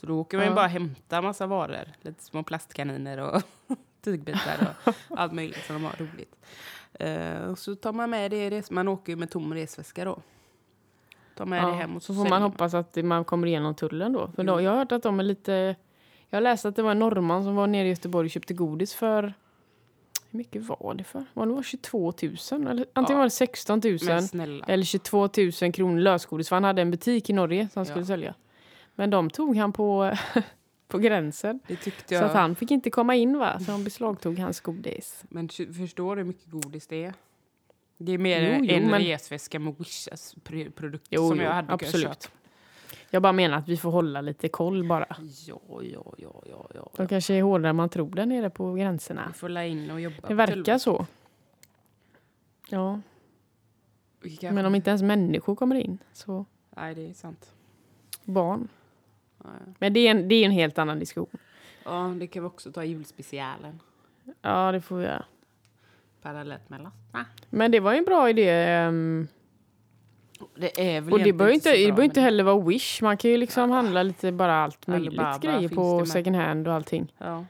Så 0.00 0.06
då 0.06 0.20
åker 0.20 0.36
man 0.36 0.44
ju 0.46 0.50
Ja. 0.50 0.54
bara 0.54 0.66
hämta 0.66 1.22
massa 1.22 1.46
varor. 1.46 1.84
Lite 2.02 2.24
små 2.24 2.42
plastkaniner 2.42 3.18
och 3.18 3.42
tygbitar 4.04 4.74
och 4.84 4.94
allt 5.18 5.32
möjligt 5.32 5.64
som 5.66 5.74
de 5.74 5.84
har 5.84 5.96
roligt. 5.98 6.34
Och 7.50 7.58
så 7.58 7.74
tar 7.74 7.92
man 7.92 8.10
med 8.10 8.30
det 8.30 8.46
i 8.46 8.50
res- 8.50 8.70
Man 8.70 8.88
åker 8.88 9.12
ju 9.12 9.16
med 9.16 9.30
tom 9.30 9.54
resväska 9.54 10.04
då. 10.04 10.18
Tar 11.36 11.46
med 11.46 11.64
det 11.64 11.72
hem 11.72 11.96
och 11.96 12.02
så 12.02 12.14
får 12.14 12.22
säljer 12.22 12.30
man 12.30 12.42
hoppas 12.42 12.74
att 12.74 12.96
man 13.04 13.24
kommer 13.24 13.46
igenom 13.46 13.74
tullen 13.74 14.12
då. 14.12 14.30
För 14.36 14.44
då, 14.44 14.60
jag 14.60 14.70
har 14.70 14.78
hört 14.78 14.92
att 14.92 15.02
de 15.02 15.20
är 15.20 15.24
lite... 15.24 15.76
Jag 16.30 16.42
läste 16.42 16.68
att 16.68 16.76
det 16.76 16.82
var 16.82 16.90
en 16.90 16.98
norrman 16.98 17.44
som 17.44 17.54
var 17.56 17.66
nere 17.66 17.86
i 17.86 17.90
Göteborg 17.90 18.26
och 18.26 18.30
köpte 18.30 18.54
godis 18.54 18.94
för... 18.94 19.34
Hur 20.36 20.38
mycket 20.38 20.62
var 20.62 20.94
det 20.94 21.04
för? 21.04 21.24
Var 21.34 21.46
det 21.46 21.52
var 21.52 21.62
22 21.62 22.12
000? 22.22 22.32
Eller, 22.68 22.86
antingen 22.92 23.06
Ja. 23.08 23.16
var 23.16 23.24
det 23.24 23.30
16 23.30 23.80
000 23.84 23.98
Men 24.06 24.22
snälla. 24.28 24.64
eller 24.68 24.84
22 24.84 25.28
000 25.62 25.72
kronor 25.72 26.00
lösgodis. 26.00 26.48
För 26.48 26.56
han 26.56 26.64
hade 26.64 26.82
en 26.82 26.90
butik 26.90 27.30
i 27.30 27.32
Norge 27.32 27.68
som 27.72 27.78
han 27.80 27.86
skulle 27.86 28.00
Ja. 28.00 28.06
sälja. 28.06 28.34
Men 28.94 29.10
de 29.10 29.30
tog 29.30 29.56
han 29.56 29.72
på, 29.72 30.16
på 30.88 30.98
gränsen. 30.98 31.60
Tyckte 31.68 32.08
Så 32.08 32.14
jag. 32.14 32.24
att 32.24 32.32
han 32.32 32.56
fick 32.56 32.70
inte 32.70 32.90
komma 32.90 33.14
in 33.14 33.38
va. 33.38 33.58
Så 33.60 33.70
han 33.72 33.84
beslagtog 33.84 34.38
hans 34.38 34.60
godis. 34.60 35.24
Men 35.28 35.48
förstår 35.48 36.16
du 36.16 36.22
hur 36.22 36.28
mycket 36.28 36.50
godis 36.50 36.86
det 36.86 37.04
är? 37.04 37.14
Det 37.98 38.12
är 38.12 38.18
mer 38.18 38.40
Jo, 38.58 38.64
jo, 38.64 38.74
en 38.76 38.90
men- 38.90 39.00
resväska 39.02 39.58
med 39.58 39.74
Wishas 39.78 40.34
pr- 40.44 40.70
produkter 40.70 41.16
som 41.16 41.36
jo, 41.36 41.42
jag 41.42 41.52
hade 41.52 41.72
absolut. 41.72 42.04
köpa. 42.04 42.35
Jag 43.16 43.22
bara 43.22 43.32
menar 43.32 43.58
att 43.58 43.68
vi 43.68 43.76
får 43.76 43.90
hålla 43.90 44.20
lite 44.20 44.48
koll 44.48 44.88
bara. 44.88 45.06
Ja, 45.46 45.60
ja, 45.82 46.14
ja, 46.18 46.42
ja, 46.50 46.68
ja. 46.74 46.90
De 46.96 47.08
kanske 47.08 47.34
är 47.34 47.42
hårdare 47.42 47.70
än 47.70 47.76
man 47.76 47.88
tror 47.88 48.10
där 48.10 48.26
nere 48.26 48.50
på 48.50 48.72
gränserna. 48.74 49.24
Vi 49.32 49.38
får 49.38 49.58
in 49.58 49.90
och 49.90 50.00
jobba. 50.00 50.28
Det 50.28 50.34
verkar 50.34 50.78
så. 50.78 51.06
Ja, 52.68 53.00
men 54.40 54.66
om 54.66 54.74
inte 54.74 54.90
ens 54.90 55.02
människor 55.02 55.54
kommer 55.54 55.76
in 55.76 55.98
så 56.12 56.44
Nej, 56.76 56.94
det 56.94 57.10
är 57.10 57.12
sant. 57.12 57.52
barn. 58.24 58.68
Men 59.78 59.92
det 59.92 60.00
är 60.00 60.10
en, 60.10 60.28
det 60.28 60.34
är 60.34 60.44
en 60.46 60.52
helt 60.52 60.78
annan 60.78 60.98
diskussion. 60.98 61.38
Ja, 61.84 62.14
det 62.20 62.26
kan 62.26 62.42
vi 62.42 62.48
också 62.48 62.72
ta 62.72 62.84
julspecialen. 62.84 63.80
Ja, 64.42 64.72
det 64.72 64.80
får 64.80 64.96
vi 64.96 65.04
göra. 65.04 65.24
Parallellt 66.22 66.68
med 66.70 66.80
Lotta. 66.80 67.24
Men 67.50 67.70
det 67.70 67.80
var 67.80 67.92
ju 67.92 67.98
en 67.98 68.04
bra 68.04 68.30
idé. 68.30 68.50
ehm, 68.50 69.28
Det 70.54 71.00
Och 71.10 71.18
det 71.18 71.32
behöver 71.32 71.54
inte, 71.54 71.70
det 71.70 71.82
inte 71.84 72.20
men- 72.20 72.24
heller 72.24 72.44
vara 72.44 72.60
Wish. 72.60 73.02
Man 73.02 73.16
kan 73.16 73.30
ju 73.30 73.36
liksom 73.36 73.70
handla 73.70 74.02
lite 74.02 74.32
bara 74.32 74.54
allt 74.64 74.86
möjligt 74.86 75.08
Alibaba 75.08 75.38
grejer 75.38 75.68
det 75.68 75.74
på 75.74 76.06
second 76.06 76.36
hand 76.36 76.68
och 76.68 76.74
allting. 76.74 77.12
Ja. 77.18 77.44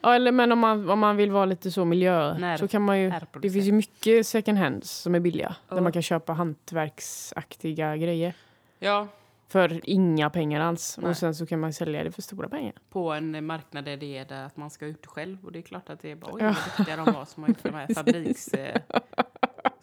Ja, 0.00 0.14
eller, 0.14 0.32
men 0.32 0.52
om 0.52 0.58
man, 0.58 0.90
om 0.90 0.98
man 0.98 1.16
vill 1.16 1.30
vara 1.30 1.44
lite 1.44 1.70
så 1.70 1.84
miljö 1.84 2.38
När- 2.38 2.56
så 2.56 2.68
kan 2.68 2.82
man 2.82 3.00
ju... 3.00 3.12
Det 3.42 3.50
finns 3.50 3.66
ju 3.66 3.72
mycket 3.72 4.26
second 4.26 4.58
hands 4.58 4.90
som 4.90 5.14
är 5.14 5.20
billiga. 5.20 5.56
Ja. 5.68 5.74
Där 5.74 5.82
man 5.82 5.92
kan 5.92 6.02
köpa 6.02 6.32
hantverksaktiga 6.32 7.96
grejer. 7.96 8.34
ja, 8.78 9.06
För 9.48 9.80
inga 9.84 10.30
pengar 10.30 10.60
alls. 10.60 10.98
Nej. 11.00 11.10
Och 11.10 11.16
sen 11.16 11.34
så 11.34 11.46
kan 11.46 11.60
man 11.60 11.72
sälja 11.72 12.04
det 12.04 12.12
för 12.12 12.22
stora 12.22 12.48
pengar. 12.48 12.72
på 12.90 13.12
en 13.12 13.46
marknad 13.46 13.84
där 13.84 13.96
det 13.96 14.18
är 14.18 14.24
där 14.24 14.44
att 14.46 14.56
man 14.56 14.70
ska 14.70 14.86
ut 14.86 15.06
själv. 15.06 15.38
Och 15.44 15.52
det 15.52 15.58
är 15.58 15.62
klart 15.62 15.90
att 15.90 16.00
det 16.02 16.10
är 16.10 16.16
bara, 16.16 16.32
oj 16.32 16.40
Ja. 16.42 16.46
vad 16.46 16.56
duktiga 16.78 16.96
de 17.04 17.12
var 17.12 17.24
som 17.24 17.42
har 17.42 17.48
gjort 17.50 17.62
de 17.62 17.74
här 17.74 17.86
fabriks... 17.94 18.48
Eh, 18.48 18.80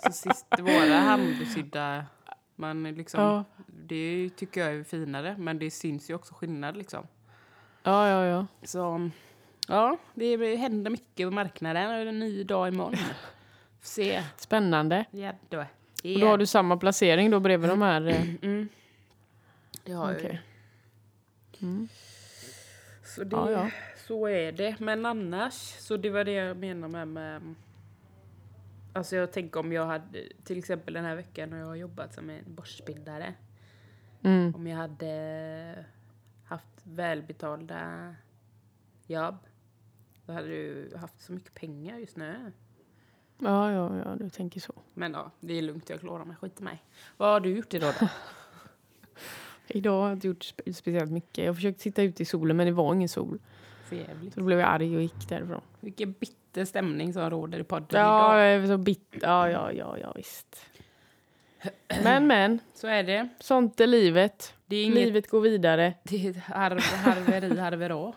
så 0.05 0.11
sist 0.11 0.45
våra 0.59 0.95
handsydda, 0.97 2.05
man 2.61 2.83
liksom, 2.83 3.21
Ja. 3.21 3.43
det 3.67 4.29
tycker 4.35 4.61
jag 4.61 4.75
är 4.75 4.83
finare. 4.83 5.35
Men 5.39 5.59
det 5.59 5.71
syns 5.71 6.09
ju 6.09 6.13
också 6.15 6.33
skillnad 6.33 6.77
liksom. 6.77 7.07
Ja, 7.83 8.07
ja, 8.09 8.25
ja. 8.25 8.47
Så 8.63 9.09
ja, 9.67 9.97
det 10.13 10.55
händer 10.55 10.91
mycket 10.91 11.27
på 11.27 11.31
marknaden. 11.31 11.89
Det 11.89 11.95
är 11.95 12.05
en 12.05 12.19
ny 12.19 12.43
dag 12.43 12.67
imorgon. 12.67 12.95
Får 12.95 13.05
se. 13.81 14.23
Spännande. 14.37 15.05
Ja, 15.11 15.31
då. 15.49 15.59
Och 16.03 16.19
då 16.19 16.27
har 16.27 16.37
du 16.37 16.45
samma 16.45 16.77
placering 16.77 17.31
då 17.31 17.39
bredvid 17.39 17.69
de 17.69 17.81
här... 17.81 18.07
eh, 18.07 18.21
Mm. 18.41 18.69
Det 19.83 19.91
har 19.91 20.11
jag 20.11 20.21
ju. 20.21 20.37
Mm. 21.61 21.87
Så, 23.05 23.23
det, 23.23 23.35
Ja, 23.35 23.51
ja. 23.51 23.69
så 24.07 24.27
är 24.27 24.51
det. 24.51 24.75
Men 24.79 25.05
annars, 25.05 25.53
så 25.79 25.97
det 25.97 26.09
var 26.09 26.23
det 26.23 26.31
jag 26.31 26.57
menade 26.57 26.91
med, 26.91 27.07
med 27.07 27.55
Alltså 28.93 29.15
jag 29.15 29.31
tänker 29.31 29.59
om 29.59 29.73
jag 29.73 29.85
hade, 29.85 30.23
till 30.43 30.57
exempel 30.57 30.93
den 30.93 31.05
här 31.05 31.15
veckan 31.15 31.49
när 31.49 31.59
jag 31.59 31.65
har 31.65 31.75
jobbat 31.75 32.13
som 32.13 32.29
en 32.29 32.55
borstbindare. 32.55 33.33
Mm. 34.23 34.55
Om 34.55 34.67
jag 34.67 34.77
hade 34.77 35.85
haft 36.45 36.81
välbetalda 36.83 38.15
jobb. 39.07 39.37
Då 40.25 40.33
hade 40.33 40.47
du 40.47 40.91
haft 40.97 41.21
så 41.21 41.33
mycket 41.33 41.53
pengar 41.53 41.97
just 41.97 42.17
nu. 42.17 42.51
Ja, 43.37 43.71
ja, 43.71 43.97
ja, 44.05 44.15
du 44.15 44.29
tänker 44.29 44.59
så. 44.59 44.73
Men 44.93 45.11
ja, 45.11 45.31
det 45.39 45.53
är 45.53 45.61
lugnt, 45.61 45.89
jag 45.89 45.99
klarar 45.99 46.25
mig, 46.25 46.35
skit 46.35 46.59
i 46.59 46.63
mig. 46.63 46.83
Vad 47.17 47.29
har 47.29 47.39
du 47.39 47.55
gjort 47.55 47.73
idag 47.73 47.93
då? 47.99 48.07
Idag 49.67 50.01
har 50.01 50.07
jag 50.07 50.15
inte 50.15 50.27
gjort 50.27 50.43
spe- 50.43 50.73
speciellt 50.73 51.11
mycket. 51.11 51.45
Jag 51.45 51.55
försökte 51.55 51.81
sitta 51.81 52.01
ute 52.01 52.23
i 52.23 52.25
solen 52.25 52.57
men 52.57 52.65
det 52.65 52.71
var 52.71 52.93
ingen 52.93 53.09
sol. 53.09 53.39
För 53.91 53.95
jävligt. 53.95 54.33
Så 54.33 54.39
då 54.39 54.45
blev 54.45 54.59
jag 54.59 54.69
arg 54.69 54.95
och 54.95 55.01
gick 55.01 55.29
därifrån. 55.29 55.61
Vilken 55.79 56.11
bitter 56.11 56.65
stämning 56.65 57.13
som 57.13 57.29
råder 57.29 57.59
i 57.59 57.63
podden 57.63 57.87
Ja, 57.99 58.33
idag. 58.35 58.39
jag 58.55 58.63
är 58.63 58.67
så 58.67 58.77
bit. 58.77 59.15
Ja, 59.21 59.49
ja, 59.49 59.71
ja, 59.71 59.97
ja, 60.01 60.11
visst. 60.15 60.65
Men, 62.03 62.27
men. 62.27 62.59
Så 62.73 62.87
är 62.87 63.03
det. 63.03 63.29
Sånt 63.39 63.79
är 63.79 63.87
livet. 63.87 64.53
Det 64.65 64.75
är 64.75 64.85
inget 64.85 64.95
Livet 64.95 65.29
går 65.29 65.41
vidare. 65.41 65.93
Det 66.03 66.27
är 66.27 66.33
harv, 66.33 66.79
harveri, 66.79 67.57
harverå. 67.59 68.13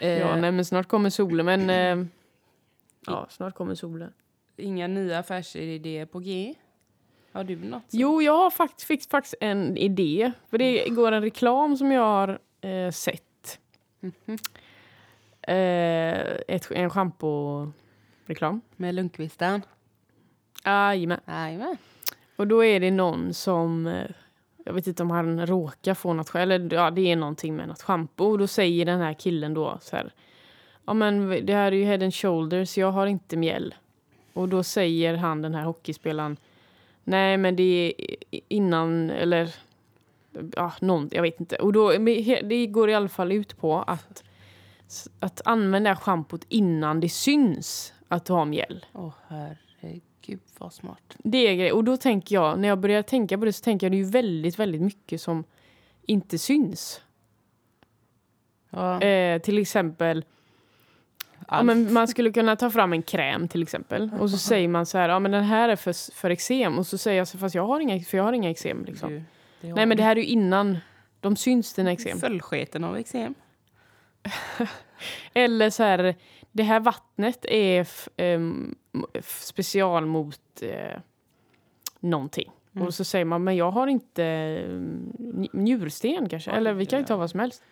Eh, 0.00 0.18
Ja, 0.18 0.36
nej, 0.36 0.52
men 0.52 0.64
snart 0.64 0.88
kommer 0.88 1.10
solen. 1.10 1.46
Men, 1.46 1.70
eh, 2.00 2.06
ja, 3.06 3.26
snart 3.30 3.54
kommer 3.54 3.74
solen. 3.74 4.12
Inga 4.56 4.86
nya 4.86 5.18
affärsidéer 5.18 6.06
på 6.06 6.18
G? 6.18 6.54
Har 7.32 7.44
du 7.44 7.56
något? 7.56 7.82
Jo, 7.90 8.22
jag 8.22 8.32
har 8.36 8.50
faktiskt, 8.50 8.86
fick 8.86 9.10
faktiskt 9.10 9.34
en 9.40 9.76
idé. 9.76 10.32
För 10.50 10.58
det 10.58 10.88
går 10.88 11.12
en 11.12 11.22
reklam 11.22 11.76
som 11.76 11.92
jag 11.92 12.02
har 12.02 12.38
eh, 12.60 12.90
sett. 12.90 13.22
Mhm. 14.00 14.38
Eh, 15.42 16.36
ett, 16.48 16.70
en 16.70 16.90
schampo-reklam. 16.90 18.60
Med 18.76 18.94
Lundqvisten? 18.94 19.62
Jajamän. 20.64 21.20
Jajamän. 21.26 21.76
Och 22.36 22.46
då 22.46 22.64
är 22.64 22.80
det 22.80 22.90
någon 22.90 23.34
som... 23.34 23.86
eh, 23.86 24.10
Jag 24.64 24.72
vet 24.72 24.86
inte 24.86 25.02
om 25.02 25.10
han 25.10 25.46
råkar 25.46 25.94
få 25.94 26.12
något. 26.12 26.34
Eller 26.34 26.74
ja, 26.74 26.90
det 26.90 27.12
är 27.12 27.16
någonting 27.16 27.56
med 27.56 27.68
något 27.68 27.82
schampo. 27.82 28.24
Och 28.24 28.38
då 28.38 28.46
säger 28.46 28.84
den 28.84 29.00
här 29.00 29.12
killen 29.14 29.54
då 29.54 29.78
så 29.80 29.96
här. 29.96 30.12
Ja 30.86 30.94
men 30.94 31.46
det 31.46 31.54
här 31.54 31.72
är 31.72 31.76
ju 31.76 31.84
head 31.84 32.02
and 32.04 32.14
shoulders. 32.14 32.78
Jag 32.78 32.92
har 32.92 33.06
inte 33.06 33.36
mjäll. 33.36 33.74
Och 34.32 34.48
då 34.48 34.62
säger 34.62 35.14
han 35.14 35.42
den 35.42 35.54
här 35.54 35.62
hockeyspelaren. 35.64 36.36
Nej 37.04 37.36
men 37.36 37.56
det 37.56 37.94
är 37.98 38.40
innan 38.48 39.10
eller... 39.10 39.54
Ja, 40.56 40.72
någon, 40.80 41.08
jag 41.12 41.22
vet 41.22 41.40
inte. 41.40 41.56
Och 41.56 41.72
då, 41.72 41.90
det 42.42 42.66
går 42.66 42.90
i 42.90 42.94
alla 42.94 43.08
fall 43.08 43.32
ut 43.32 43.56
på 43.58 43.82
att, 43.82 44.24
att 45.20 45.40
använda 45.44 45.96
schampot 45.96 46.44
innan 46.48 47.00
det 47.00 47.08
syns 47.08 47.92
att 48.08 48.24
du 48.24 48.32
har 48.32 48.44
mjäll. 48.44 48.86
Åh 48.92 49.12
herregud 49.28 50.40
vad 50.58 50.72
smart. 50.72 51.16
Det 51.18 51.38
är 51.38 51.54
grej. 51.54 51.72
Och 51.72 51.84
då 51.84 51.96
tänker 51.96 52.34
jag, 52.34 52.58
när 52.58 52.68
jag 52.68 52.78
börjar 52.78 53.02
tänka 53.02 53.38
på 53.38 53.44
det 53.44 53.52
så 53.52 53.64
tänker 53.64 53.86
jag 53.86 53.92
det 53.92 53.96
är 53.96 54.04
ju 54.04 54.10
väldigt, 54.10 54.58
väldigt 54.58 54.82
mycket 54.82 55.20
som 55.20 55.44
inte 56.02 56.38
syns. 56.38 57.00
Ja, 58.70 59.02
Eh, 59.02 59.40
till 59.40 59.58
exempel, 59.58 60.24
ja, 61.48 61.62
men 61.62 61.92
man 61.92 62.08
skulle 62.08 62.32
kunna 62.32 62.56
ta 62.56 62.70
fram 62.70 62.92
en 62.92 63.02
kräm 63.02 63.48
till 63.48 63.62
exempel. 63.62 64.10
Och 64.20 64.30
så 64.30 64.38
säger 64.38 64.68
man 64.68 64.86
så 64.86 64.98
här, 64.98 65.08
ja 65.08 65.18
men 65.18 65.30
den 65.30 65.44
här 65.44 65.68
är 65.68 65.76
för, 65.76 66.14
för 66.14 66.30
eksem. 66.30 66.78
Och 66.78 66.86
så 66.86 66.98
säger 66.98 67.18
jag 67.18 67.28
så 67.28 67.38
fast 67.38 67.54
jag 67.54 67.66
har 67.66 67.80
inga, 67.80 68.00
för 68.00 68.16
jag 68.16 68.24
har 68.24 68.32
inga 68.32 68.50
eksem 68.50 68.84
liksom. 68.84 69.24
Nej 69.74 69.86
men 69.86 69.96
det 69.96 70.02
här 70.02 70.16
är 70.16 70.20
ju 70.20 70.26
innan 70.26 70.78
de 71.20 71.36
syns 71.36 71.74
dina 71.74 71.92
eksem. 71.92 72.18
Följsketen 72.18 72.84
av 72.84 72.96
eksem. 72.96 73.34
Eller 75.34 75.70
så 75.70 75.82
här, 75.82 76.14
det 76.52 76.62
här 76.62 76.80
vattnet 76.80 77.44
är 77.48 77.86
special 79.22 80.06
mot 80.06 80.40
eh, 80.62 81.00
någonting. 82.00 82.50
Mm. 82.74 82.86
Och 82.86 82.94
så 82.94 83.04
säger 83.04 83.24
man, 83.24 83.44
men 83.44 83.56
jag 83.56 83.70
har 83.70 83.86
inte 83.86 84.24
mm, 84.24 85.12
nj- 85.18 85.48
njursten 85.52 86.28
kanske. 86.28 86.50
Eller 86.50 86.72
vi 86.72 86.86
kan 86.86 86.98
ju 86.98 87.04
ta 87.04 87.16
vad 87.16 87.30
som 87.30 87.40
helst. 87.40 87.62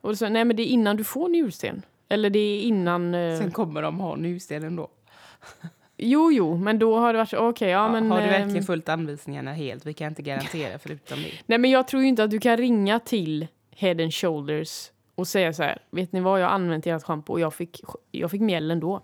Och 0.00 0.18
så, 0.18 0.28
nej 0.28 0.44
men 0.44 0.56
det 0.56 0.62
är 0.62 0.66
innan 0.66 0.96
du 0.96 1.04
får 1.04 1.28
njursten. 1.28 1.82
Eller 2.08 2.30
det 2.30 2.38
är 2.38 2.60
innan... 2.60 3.14
Eh, 3.14 3.38
Sen 3.38 3.50
kommer 3.50 3.82
de 3.82 4.00
ha 4.00 4.16
njursten 4.16 4.76
då. 4.76 4.88
jo, 5.96 6.32
jo, 6.32 6.56
men 6.56 6.78
då 6.78 6.98
har 6.98 7.12
det 7.12 7.18
varit 7.18 7.28
så, 7.28 7.38
okej, 7.38 7.68
ja, 7.68 7.86
Ja, 7.86 7.92
men... 7.92 8.10
har 8.10 8.18
du 8.18 8.24
ehm, 8.24 8.30
verkligen 8.30 8.64
följt 8.64 8.88
anvisningarna 8.88 9.52
helt? 9.52 9.86
Vi 9.86 9.94
kan 9.94 10.08
inte 10.08 10.22
garantera 10.22 10.78
förutom 10.78 11.22
det. 11.22 11.32
Nej 11.46 11.58
men 11.58 11.70
jag 11.70 11.88
tror 11.88 12.02
inte 12.02 12.24
att 12.24 12.30
du 12.30 12.40
kan 12.40 12.56
ringa 12.56 13.00
till 13.00 13.46
Head 13.70 14.02
and 14.02 14.14
Shoulders 14.14 14.90
och 15.14 15.28
säga 15.28 15.52
så 15.52 15.62
här, 15.62 15.78
vet 15.90 16.12
ni 16.12 16.20
vad, 16.20 16.40
jag 16.40 16.46
har 16.46 16.54
använt 16.54 16.86
ert 16.86 17.02
schampo 17.02 17.32
och 17.32 17.40
jag 17.40 17.54
fick, 17.54 17.80
jag 18.10 18.30
fick 18.30 18.40
mjäll 18.40 18.70
ändå. 18.70 19.02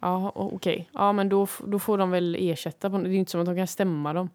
Ja, 0.00 0.32
okej. 0.34 0.90
Ja, 0.92 1.12
men 1.12 1.28
då, 1.28 1.46
då 1.66 1.78
får 1.78 1.98
de 1.98 2.10
väl 2.10 2.36
ersätta. 2.38 2.90
På, 2.90 2.98
det 2.98 3.08
är 3.08 3.12
inte 3.12 3.30
som 3.30 3.40
att 3.40 3.46
de 3.46 3.56
kan 3.56 3.66
stämma 3.66 4.12
dem. 4.12 4.30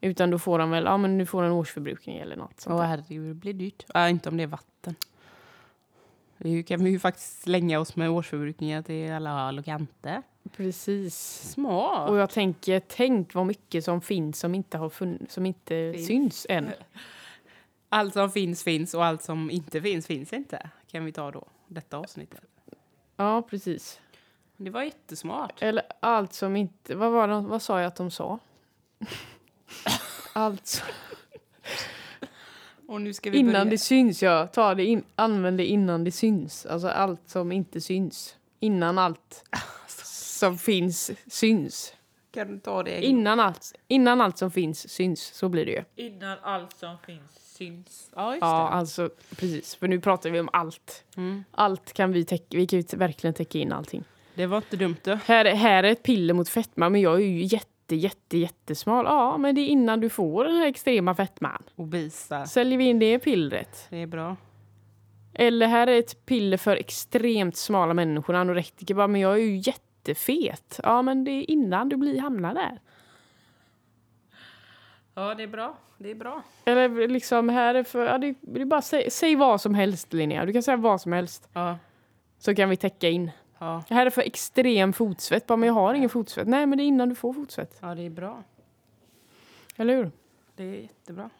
Utan 0.00 0.30
då 0.30 0.38
får 0.38 0.58
de 0.58 0.70
väl, 0.70 0.84
ja 0.84 0.96
men 0.96 1.18
du 1.18 1.26
får 1.26 1.42
en 1.42 1.52
årsförbrukning 1.52 2.18
eller 2.18 2.36
något 2.36 2.60
sånt 2.60 2.74
Åh 2.74 2.82
herregud, 2.82 3.28
det 3.28 3.34
blir 3.34 3.52
dyrt. 3.52 3.84
Ja, 3.94 4.08
inte 4.08 4.28
om 4.28 4.36
det 4.36 4.42
är 4.42 4.46
vatten. 4.46 4.94
Nu 6.36 6.62
kan 6.62 6.84
vi 6.84 6.90
ju 6.90 6.98
faktiskt 6.98 7.42
slänga 7.42 7.80
oss 7.80 7.96
med 7.96 8.10
årsförbrukningar 8.10 8.82
till 8.82 9.12
alla 9.12 9.46
håll 9.46 9.58
och 9.58 9.64
kanter. 9.64 10.22
Precis. 10.56 11.16
Smart! 11.50 12.10
Och 12.10 12.16
jag 12.16 12.30
tänker, 12.30 12.80
tänk 12.88 13.34
vad 13.34 13.46
mycket 13.46 13.84
som 13.84 14.00
finns 14.00 14.38
som 14.40 14.54
inte, 14.54 14.78
har 14.78 14.88
funn- 14.88 15.26
som 15.28 15.46
inte 15.46 15.92
Finns. 15.94 16.06
syns 16.06 16.46
än. 16.48 16.70
Allt 17.88 18.12
som 18.12 18.30
finns 18.30 18.62
finns 18.64 18.94
och 18.94 19.04
allt 19.04 19.22
som 19.22 19.50
inte 19.50 19.82
finns 19.82 20.06
finns 20.06 20.32
inte. 20.32 20.70
Kan 20.86 21.04
vi 21.04 21.12
ta 21.12 21.30
då, 21.30 21.44
detta 21.68 21.96
avsnittet. 21.96 22.40
Ja, 23.16 23.42
precis. 23.42 24.00
Det 24.56 24.70
var 24.70 24.82
jättesmart. 24.82 25.62
Eller 25.62 25.82
allt 26.00 26.32
som 26.32 26.56
inte... 26.56 26.94
Vad, 26.94 27.12
var 27.12 27.28
det, 27.28 27.40
vad 27.40 27.62
sa 27.62 27.80
jag 27.80 27.86
att 27.88 27.96
de 27.96 28.10
sa? 28.10 28.38
allt 30.32 30.66
som- 30.66 30.86
Och 32.88 33.00
nu 33.00 33.12
ska 33.14 33.30
vi 33.30 33.38
Innan 33.38 33.52
börja. 33.52 33.64
det 33.64 33.78
syns, 33.78 34.22
ja. 34.22 34.46
Ta 34.46 34.74
det 34.74 34.84
in, 34.84 35.04
använd 35.16 35.58
det 35.58 35.66
innan 35.66 36.04
det 36.04 36.12
syns. 36.12 36.66
Alltså 36.66 36.88
allt 36.88 37.28
som 37.28 37.52
inte 37.52 37.80
syns. 37.80 38.36
Innan 38.60 38.98
allt 38.98 39.44
som 40.38 40.58
finns 40.58 41.10
syns. 41.26 41.92
Kan 42.34 42.48
du 42.52 42.58
ta 42.58 42.82
det? 42.82 43.04
Innan 43.04 43.40
allt, 43.40 43.72
innan 43.88 44.20
allt 44.20 44.38
som 44.38 44.50
finns 44.50 44.88
syns. 44.90 45.20
Så 45.34 45.48
blir 45.48 45.66
det 45.66 45.72
ju. 45.72 46.06
Innan 46.06 46.38
allt 46.42 46.76
som 46.78 46.96
finns 47.06 47.54
syns. 47.56 48.10
Ja, 48.16 48.30
just 48.34 48.40
Ja, 48.42 48.48
det. 48.62 48.68
alltså 48.76 49.10
precis. 49.36 49.74
För 49.74 49.88
nu 49.88 50.00
pratar 50.00 50.30
vi 50.30 50.40
om 50.40 50.48
allt. 50.52 51.04
Mm. 51.16 51.44
Allt 51.50 51.92
kan 51.92 52.12
vi 52.12 52.24
täcka. 52.24 52.44
Vi 52.56 52.66
kan 52.66 52.78
ju 52.80 52.84
verkligen 52.96 53.34
täcka 53.34 53.58
in 53.58 53.72
allting. 53.72 54.04
Det 54.34 54.46
var 54.46 54.56
inte 54.56 54.76
dumt 54.76 54.96
du. 55.04 55.18
Här, 55.24 55.44
här 55.44 55.82
är 55.84 55.92
ett 55.92 56.02
piller 56.02 56.34
mot 56.34 56.48
fetma, 56.48 56.88
men 56.88 57.00
jag 57.00 57.14
är 57.14 57.26
ju 57.26 57.42
jätte, 57.44 57.96
jätte, 57.96 58.38
jättesmal. 58.38 59.04
Ja, 59.04 59.36
men 59.38 59.54
det 59.54 59.60
är 59.60 59.66
innan 59.68 60.00
du 60.00 60.08
får 60.08 60.44
den 60.44 60.56
här 60.56 60.66
extrema 60.66 61.14
fetman. 61.14 61.62
Obisa. 61.76 62.46
Säljer 62.46 62.78
vi 62.78 62.84
in 62.84 62.98
det 62.98 63.18
pillret? 63.18 63.86
Det 63.90 63.96
är 64.02 64.06
bra. 64.06 64.36
Eller 65.34 65.66
här 65.66 65.86
är 65.86 65.98
ett 65.98 66.26
piller 66.26 66.56
för 66.56 66.76
extremt 66.76 67.56
smala 67.56 67.94
människor, 67.94 68.34
anorektiker. 68.34 68.94
Bara, 68.94 69.06
men 69.06 69.20
jag 69.20 69.32
är 69.32 69.36
ju 69.44 69.56
jättefet. 70.08 70.80
Ja, 70.82 71.02
men 71.02 71.24
det 71.24 71.30
är 71.30 71.50
innan 71.50 71.88
du 71.88 71.96
blir 71.96 72.20
hamnar 72.20 72.54
där. 72.54 72.80
Ja, 75.14 75.34
det 75.34 75.42
är 75.42 75.46
bra. 75.46 75.76
Det 75.98 76.10
är 76.10 76.14
bra. 76.14 76.42
Eller 76.64 77.08
liksom 77.08 77.48
här 77.48 77.74
är 77.74 77.82
för... 77.84 78.06
Ja, 78.06 78.18
det, 78.18 78.34
det 78.40 78.64
bara 78.64 78.82
säg, 78.82 79.10
säg 79.10 79.36
vad 79.36 79.60
som 79.60 79.74
helst, 79.74 80.12
Linnea. 80.12 80.46
Du 80.46 80.52
kan 80.52 80.62
säga 80.62 80.76
vad 80.76 81.00
som 81.00 81.12
helst. 81.12 81.48
Ja. 81.52 81.78
Så 82.38 82.54
kan 82.54 82.68
vi 82.68 82.76
täcka 82.76 83.08
in. 83.08 83.30
Ja. 83.58 83.84
Det 83.88 83.94
här 83.94 84.06
är 84.06 84.10
för 84.10 84.22
extrem 84.22 84.92
fotsvett. 84.92 85.46
Bara, 85.46 85.56
men 85.56 85.66
jag 85.66 85.74
har 85.74 85.94
ingen 85.94 86.10
fotsvett. 86.10 86.48
Nej, 86.48 86.66
men 86.66 86.78
det 86.78 86.84
är 86.84 86.86
innan 86.86 87.08
du 87.08 87.14
får 87.14 87.32
fotsvett. 87.32 87.78
ja, 87.80 87.94
det 87.94 88.02
är 88.02 88.10
bra. 88.10 88.42
Eller 89.76 89.96
hur? 89.96 90.10
Det 90.56 90.64
är 90.64 90.74
jättebra. 90.74 91.30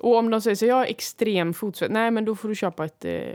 Och 0.00 0.16
om 0.16 0.30
de 0.30 0.40
säger 0.40 0.56
så 0.56 0.66
jag 0.66 0.76
har 0.76 0.84
extrem 0.84 1.54
fotsvett. 1.54 1.90
Nej, 1.90 2.10
men 2.10 2.24
då 2.24 2.34
får 2.36 2.48
du 2.48 2.54
köpa 2.54 2.84
ett... 2.84 3.04
Eh, 3.04 3.34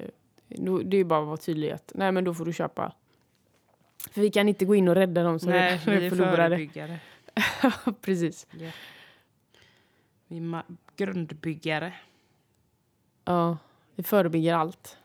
det 0.84 0.98
är 0.98 1.04
bara 1.04 1.20
att 1.20 1.28
vara 1.28 1.38
tydlig. 1.38 1.72
Att, 1.72 1.92
nej, 1.96 2.12
men 2.12 2.24
då 2.24 2.34
får 2.34 2.46
du 2.46 2.54
köpa... 2.54 2.94
För 4.10 4.22
vi 4.22 4.32
kan 4.32 4.50
inte 4.50 4.66
gå 4.66 4.76
in 4.76 4.88
och 4.88 4.96
rädda 4.96 5.24
dem 5.24 5.40
som 5.40 5.50
Nej, 5.50 5.82
redan 5.86 6.00
vi 6.00 6.06
är 6.06 6.10
förlorade. 6.10 6.38
förebyggare. 6.38 7.00
Precis. 8.02 8.48
Vi 10.28 10.38
är 10.38 10.64
grundbyggare. 10.98 11.94
Ja, 13.26 13.58
vi 13.96 14.04
förebygger 14.04 14.54
allt. 14.54 14.98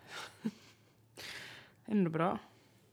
Ändå 1.87 2.11
bra. 2.11 2.38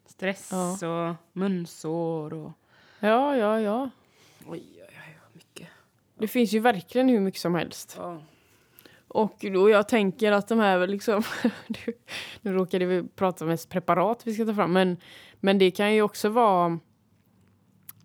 Stress 0.06 0.50
Ja. 0.52 1.10
och 1.10 1.16
munsår 1.34 2.34
och... 2.34 2.52
Ja, 3.00 3.38
ja, 3.38 3.60
ja. 3.60 3.90
Oj, 4.46 4.64
oj, 4.76 4.84
oj, 4.90 5.18
mycket. 5.34 5.68
Det 6.18 6.28
finns 6.28 6.52
ju 6.54 6.60
verkligen 6.60 7.10
hur 7.10 7.20
mycket 7.20 7.42
som 7.42 7.56
helst. 7.56 7.96
Ja. 8.00 8.22
Och 9.14 9.46
då 9.54 9.70
jag 9.70 9.88
tänker 9.88 10.32
att 10.32 10.48
de 10.48 10.60
här 10.60 10.88
liksom... 10.88 11.24
nu- 12.42 12.54
råkade 12.54 12.86
vi 12.86 13.04
prata 13.16 13.46
mest 13.46 13.70
preparat 13.70 14.22
vi 14.28 14.34
ska 14.34 14.46
ta 14.46 14.54
fram. 14.54 14.74
Men, 14.74 14.98
men 15.40 15.58
det 15.58 15.72
kan 15.72 15.94
ju 15.94 16.02
också 16.02 16.30
vara... 16.30 16.80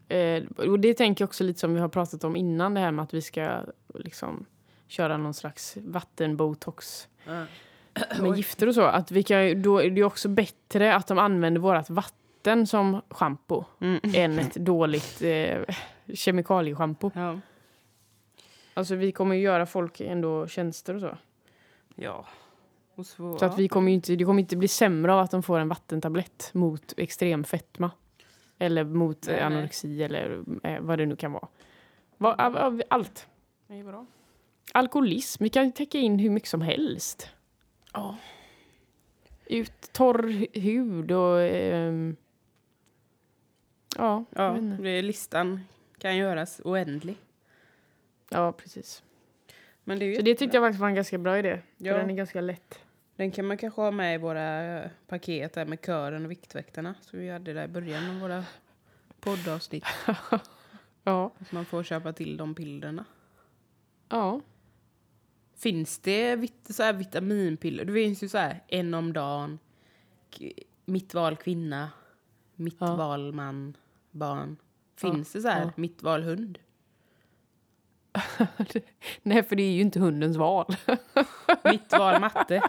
Eh, 0.09 0.43
och 0.57 0.81
det 0.81 0.95
tänker 0.95 1.23
jag 1.23 1.29
också 1.29 1.45
lite 1.45 1.61
som 1.61 1.75
vi 1.75 1.81
har 1.81 1.89
pratat 1.89 2.25
om 2.25 2.37
innan. 2.37 2.75
Det 2.75 2.81
här 2.81 2.91
med 2.91 3.03
att 3.03 3.15
vi 3.15 3.23
ska 3.23 3.61
liksom 3.95 4.47
köra 4.89 5.17
någon 5.17 5.35
slags 5.35 5.77
vattenbotox 5.81 7.09
Ja. 7.27 7.45
med 8.21 8.37
gifter 8.37 8.67
och 8.67 8.75
så. 8.75 8.83
Att 8.83 9.11
vi 9.11 9.23
kan, 9.23 9.63
då 9.63 9.83
är 9.83 9.91
det 9.91 10.05
också 10.05 10.29
bättre 10.29 10.95
att 10.95 11.07
de 11.07 11.19
använder 11.19 11.61
vårt 11.61 11.91
vatten 11.91 12.67
som 12.67 13.01
schampo 13.11 13.65
Mm. 13.81 14.01
än 14.15 14.39
ett 14.39 14.55
dåligt 14.55 15.23
eh, 15.23 15.59
kemikalieschampo. 16.15 17.11
Ja. 17.15 17.39
Alltså 18.79 18.95
vi 18.95 19.13
kommer 19.13 19.35
ju 19.37 19.43
göra 19.43 19.67
folk 19.67 20.01
ändå 20.01 20.47
tjänster 20.47 20.95
och 20.95 21.01
så. 21.01 21.19
ja. 21.95 22.27
Och 22.95 23.07
så, 23.07 23.39
Så 23.39 23.45
att 23.45 23.59
vi 23.59 23.69
kommer 23.69 23.93
inte, 23.93 24.17
det 24.17 24.25
kommer 24.25 24.41
inte 24.41 24.57
bli 24.57 24.69
sämre 24.69 25.13
av 25.13 25.19
att 25.21 25.31
de 25.31 25.43
får 25.43 25.59
en 25.59 25.69
vattentablett 25.69 26.51
mot 26.55 26.95
extrem 26.97 27.45
fetma. 27.45 27.91
Eller 28.59 28.85
mot 28.85 29.27
Nej, 29.27 29.37
eh, 29.37 29.49
nej. 29.49 29.57
anorexi 29.57 30.03
eller 30.03 30.45
eh, 30.63 30.81
vad 30.81 30.99
det 30.99 31.07
nu 31.07 31.17
kan 31.17 31.33
vara. 31.33 31.49
Va, 32.17 32.35
av- 32.39 32.57
av- 32.57 32.83
allt. 32.91 33.27
Är 33.69 33.85
bra. 33.85 34.07
Alkoholism, 34.73 35.45
vi 35.45 35.49
kan 35.51 35.73
täcka 35.73 35.99
in 35.99 36.19
hur 36.19 36.31
mycket 36.31 36.49
som 36.49 36.61
helst. 36.61 37.29
Ja. 37.93 38.17
Ut 39.47 39.93
torr 39.93 40.23
hu- 40.23 40.61
hud 40.61 41.13
och... 41.13 41.41
ehm, 41.43 42.17
ja, 43.97 44.25
Ja, 44.31 44.51
det 44.81 45.03
listan 45.03 45.61
kan 45.99 46.17
göras 46.17 46.61
oändlig. 46.65 47.17
Ja, 48.31 48.53
precis. 48.53 49.03
Men 49.85 49.99
det 49.99 50.05
är 50.05 50.07
ju 50.07 50.17
Så 50.17 50.23
det 50.23 50.35
tyckte 50.35 50.57
jag 50.57 50.65
faktiskt 50.65 50.81
var 50.81 50.89
en 50.89 50.95
ganska 50.95 51.19
bra 51.19 51.39
idé. 51.39 51.61
Ja. 51.77 51.93
För 51.93 52.01
den 52.01 52.11
är 52.11 52.15
ganska 52.15 52.41
lätt. 52.41 52.79
Den 53.17 53.31
kan 53.31 53.47
man 53.47 53.57
kanske 53.57 53.81
ha 53.81 53.91
med 53.91 54.15
i 54.15 54.19
våra 54.19 54.63
eh, 54.85 54.91
paket 55.07 55.53
där 55.53 55.67
med 55.67 55.79
kören 55.87 56.25
och 56.25 56.31
Viktväktarna. 56.31 56.95
Så 57.01 57.17
vi 57.17 57.31
hade 57.31 57.53
där 57.53 57.65
i 57.65 57.69
början 57.69 58.11
av 58.11 58.21
våra 58.21 58.45
poddavsnitt. 59.21 59.85
Ja. 61.05 61.33
Att 61.39 61.53
man 61.53 61.65
får 61.65 61.83
köpa 61.83 62.13
till 62.13 62.37
de 62.37 62.55
pillerna. 62.55 63.05
Ja. 64.09 64.41
Finns 65.57 65.99
det 65.99 66.37
vit 66.37 66.67
så 66.75 66.83
här 66.83 66.93
vitaminpiller? 66.93 67.85
Det 67.85 67.93
finns 67.93 68.23
ju 68.23 68.29
så 68.29 68.39
här 68.39 68.65
en 68.69 68.95
om 68.95 69.13
dagen. 69.13 69.59
Mitt 70.85 71.15
val 71.15 71.37
kvinna. 71.37 71.91
Mitt 72.55 72.77
Ja. 72.81 72.97
val 72.97 73.33
man. 73.33 73.77
Barn. 74.11 74.57
Finns 74.97 75.33
det 75.33 75.41
så 75.41 75.49
här 75.49 75.61
Ja. 75.65 75.73
mitt 75.77 76.03
val 76.03 76.23
hund? 76.23 76.59
Nej, 79.23 79.43
för 79.43 79.57
det 79.57 79.63
är 79.63 79.73
ju 79.73 79.81
inte 79.81 80.01
hundens 80.01 80.37
val. 80.37 80.67
Mitt 81.65 81.93
val 81.99 82.21
matte. 82.21 82.63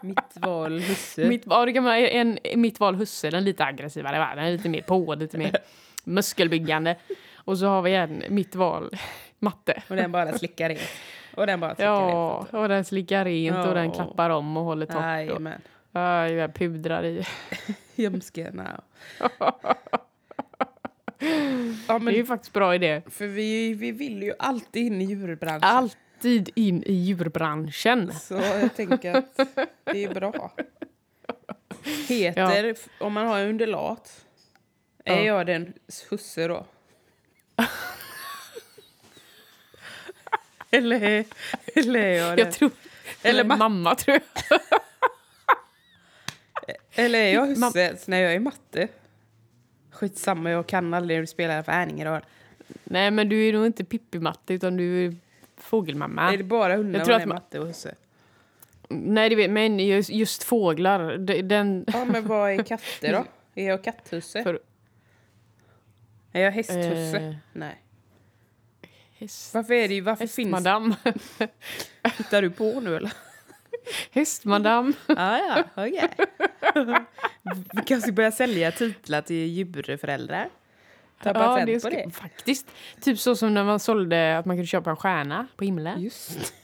mitt 0.00 0.36
val 0.36 0.80
husse. 0.80 1.24
Mitt, 1.28 1.42
ja, 1.46 1.64
det 1.66 1.72
kan 1.72 1.84
vara 1.84 1.98
en, 1.98 2.38
mitt 2.56 2.80
val 2.80 2.94
husse, 2.94 3.30
den 3.30 3.44
lite 3.44 3.64
aggressivare. 3.64 4.18
va? 4.18 4.32
Den 4.34 4.44
är 4.44 4.50
lite 4.52 4.68
mer 4.68 4.82
på, 4.82 5.14
lite 5.14 5.38
mer 5.38 5.56
muskelbyggande. 6.04 6.96
Och 7.44 7.58
så 7.58 7.66
har 7.66 7.82
vi 7.82 7.94
en 7.94 8.22
mitt 8.28 8.54
val 8.54 8.90
matte. 9.38 9.82
Och 9.88 9.96
den 9.96 10.12
bara 10.12 10.38
slickar 10.38 10.70
in. 10.70 10.78
Och 11.36 11.46
den 11.46 11.60
bara 11.60 11.74
slickar 11.74 11.92
Ja, 11.92 12.46
in. 12.52 12.58
och 12.58 12.68
den 12.68 12.84
slickar 12.84 13.24
rent 13.24 13.66
och 13.66 13.74
den 13.74 13.84
Ja. 13.86 13.92
klappar 13.94 14.30
om 14.30 14.56
och 14.56 14.64
håller 14.64 14.86
torrt. 14.86 15.02
Jajamän. 15.02 15.60
ja, 15.92 16.28
jag 16.28 16.54
pudrar 16.54 17.04
i. 17.04 17.24
Ljumskarna. 17.94 18.80
ja, 21.88 21.98
Det 21.98 22.10
är 22.10 22.12
ju 22.12 22.16
men 22.18 22.26
faktiskt 22.26 22.52
bra 22.52 22.74
idé. 22.74 23.02
för 23.10 23.26
vi, 23.26 23.74
vi 23.74 23.92
vill 23.92 24.22
ju 24.22 24.34
alltid 24.38 24.86
in 24.86 25.00
i 25.00 25.04
djurbranschen. 25.04 25.62
Alltid 25.62 26.50
in 26.54 26.82
i 26.82 26.92
djurbranschen. 26.92 28.12
Så 28.14 28.34
jag 28.34 28.74
tänker 28.76 29.14
att 29.14 29.36
det 29.84 30.04
är 30.04 30.14
bra. 30.14 30.52
Heter, 32.08 32.76
om 33.00 33.12
man 33.12 33.26
har 33.26 33.38
en 33.38 33.48
undulat, 33.48 34.24
är 35.04 35.16
Ja. 35.16 35.22
jag 35.24 35.46
den 35.46 35.72
husse 36.10 36.48
då? 36.48 36.66
eller, 40.70 41.24
eller 41.74 42.00
är 42.00 42.18
jag 42.18 42.36
det? 42.36 42.42
Jag 42.42 42.52
tror... 42.52 42.70
Eller 43.22 43.40
Eller 43.40 43.54
ma- 43.54 43.58
mamma, 43.58 43.94
tror 43.94 44.18
jag. 44.48 44.60
Eller 46.94 47.18
är 47.18 47.34
jag 47.34 47.46
husse 47.46 47.96
när 48.06 48.20
jag 48.22 48.34
är 48.34 48.40
matte? 48.40 48.88
Skitsamma, 49.92 50.50
jag 50.50 50.66
kan 50.66 50.94
aldrig 50.94 51.28
spela 51.28 51.62
för 51.62 51.72
Härningeråd. 51.72 52.22
Nej, 52.84 53.10
men 53.10 53.28
du 53.28 53.48
är 53.48 53.52
nog 53.52 53.66
inte 53.66 53.84
Pippi-matte, 53.84 54.54
utan 54.54 54.76
du 54.76 55.06
är 55.06 55.16
fågelmamma. 55.56 56.32
Är 56.32 56.36
det 56.36 56.44
bara 56.44 56.76
hundar 56.76 57.00
Jag 57.00 57.06
tror 57.06 57.14
man 57.14 57.22
att 57.22 57.26
är 57.26 57.30
ma- 57.30 57.34
matte 57.34 57.60
och 57.60 57.66
husse? 57.66 57.94
Nej, 58.88 59.28
det 59.28 59.36
vet 59.36 59.50
men 59.50 59.78
just, 59.78 60.10
just 60.10 60.42
fåglar. 60.42 61.16
de- 61.18 61.42
Den... 61.42 61.84
Ja, 61.92 62.04
men 62.04 62.26
vad 62.26 62.50
är 62.50 62.62
katter 62.62 63.12
då? 63.12 63.24
Är 63.54 63.66
jag 63.68 63.84
katthusse? 63.84 64.42
För- 64.42 64.60
Är 66.32 66.42
jag 66.42 66.52
hästhusse? 66.52 67.16
Eh, 67.16 67.34
Nej. 67.52 67.82
häst, 69.18 69.54
Varför 69.54 69.74
är 69.74 69.88
det 69.88 69.94
ju, 69.94 70.00
varför 70.00 70.26
finns 70.26 70.36
hästmadam. 70.38 70.94
Hittar 72.18 72.42
du 72.42 72.50
på 72.50 72.80
nu 72.80 72.96
eller? 72.96 73.12
Hästmadam. 74.10 74.94
Ah, 75.06 75.36
ja, 75.38 75.64
okej. 75.74 76.08
Vi 77.72 77.82
kanske 77.86 78.12
börja 78.12 78.32
sälja 78.32 78.72
titlar 78.72 79.22
till 79.22 79.46
djurföräldrar. 79.46 80.48
Ta 81.22 81.32
patent 81.32 81.66
det 81.66 81.82
på 81.82 81.90
det. 81.90 82.10
Faktiskt. 82.10 82.66
Typ 83.00 83.18
så 83.18 83.36
som 83.36 83.54
när 83.54 83.64
man 83.64 83.80
sålde 83.80 84.38
att 84.38 84.46
man 84.46 84.56
kunde 84.56 84.66
köpa 84.66 84.90
en 84.90 84.96
stjärna 84.96 85.46
på 85.56 85.64
himlen. 85.64 86.00
Just. 86.02 86.54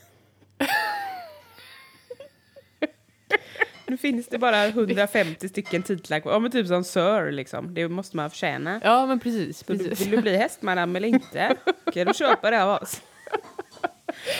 nu 3.87 3.97
finns 3.97 4.27
det 4.27 4.37
bara 4.37 4.67
150 4.67 5.49
stycken 5.49 5.83
titlar 5.83 6.19
kvar. 6.19 6.31
Ja, 6.31 6.39
men 6.39 6.51
typ 6.51 6.67
som 6.67 6.83
Sir 6.83 7.31
liksom. 7.31 7.73
Det 7.73 7.87
måste 7.87 8.17
man 8.17 8.29
förtjäna. 8.29 8.81
Ja, 8.83 9.05
men 9.05 9.19
precis. 9.19 9.63
Precis. 9.63 10.01
vill 10.01 10.11
du 10.11 10.21
bli 10.21 10.37
hästmadam 10.37 10.95
eller 10.95 11.07
inte? 11.07 11.55
Kan 11.93 12.07
du 12.07 12.13
köpa 12.13 12.51
det 12.51 12.63
av 12.63 12.81
oss? 12.81 13.01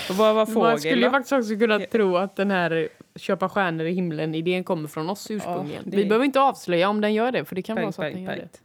Och 0.10 0.16
var 0.16 0.34
Man 0.34 0.48
fågel 0.48 0.80
skulle 0.80 1.06
ju 1.06 1.10
faktiskt 1.12 1.34
också 1.34 1.56
kunna 1.56 1.80
tro 1.80 2.18
att 2.18 2.36
den 2.36 2.52
här 2.52 2.90
köpa 3.16 3.50
stjärnor 3.50 3.86
i 3.86 3.92
himlen 3.92 4.36
idén 4.36 4.64
kommer 4.64 4.88
från 4.88 5.10
oss 5.10 5.32
ursprungligen. 5.32 5.84
det- 5.86 5.98
Vi 5.98 6.06
behöver 6.06 6.26
inte 6.26 6.42
avslöja 6.42 6.90
om 6.90 7.02
den 7.02 7.14
gör 7.14 7.32
det, 7.32 7.46
för 7.46 7.56
det 7.56 7.62
kan 7.62 7.76
vara 7.76 7.86
Punkt, 7.86 7.96
så 7.96 8.02
att 8.02 8.08
den 8.08 8.26
punkt, 8.26 8.30
gör 8.30 8.36
det. 8.36 8.60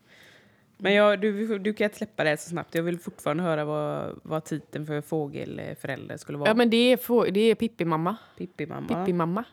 Men 0.76 0.94
jag, 0.94 1.20
du, 1.20 1.58
du 1.58 1.74
kan 1.74 1.90
släppa 1.90 2.24
det 2.24 2.36
så 2.40 2.48
snabbt. 2.48 2.74
Jag 2.74 2.82
vill 2.82 2.98
fortfarande 2.98 3.42
höra 3.42 3.64
vad, 3.64 4.20
vad 4.22 4.44
titeln 4.44 4.86
för 4.86 5.00
fågelförälder 5.00 6.16
skulle 6.16 6.38
vara. 6.38 6.50
Ja, 6.50 6.54
men 6.54 6.70
det 6.70 6.76
är, 6.92 7.30
det 7.30 7.40
är 7.40 7.54
Pippi-mamma. 7.54 8.16
Pippi-mamma. 8.38 8.88
Pippi-mamma. 8.88 9.44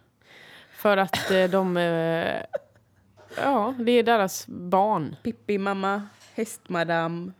För 0.72 0.98
att 0.98 1.32
eh, 1.32 1.44
de... 1.50 1.78
Eh, 1.78 2.42
ja, 3.38 3.74
det 3.80 3.92
är 3.92 4.04
deras 4.04 4.48
barn. 4.48 5.16
Pippi-mamma, 5.24 6.02
hästmadam. 6.36 7.34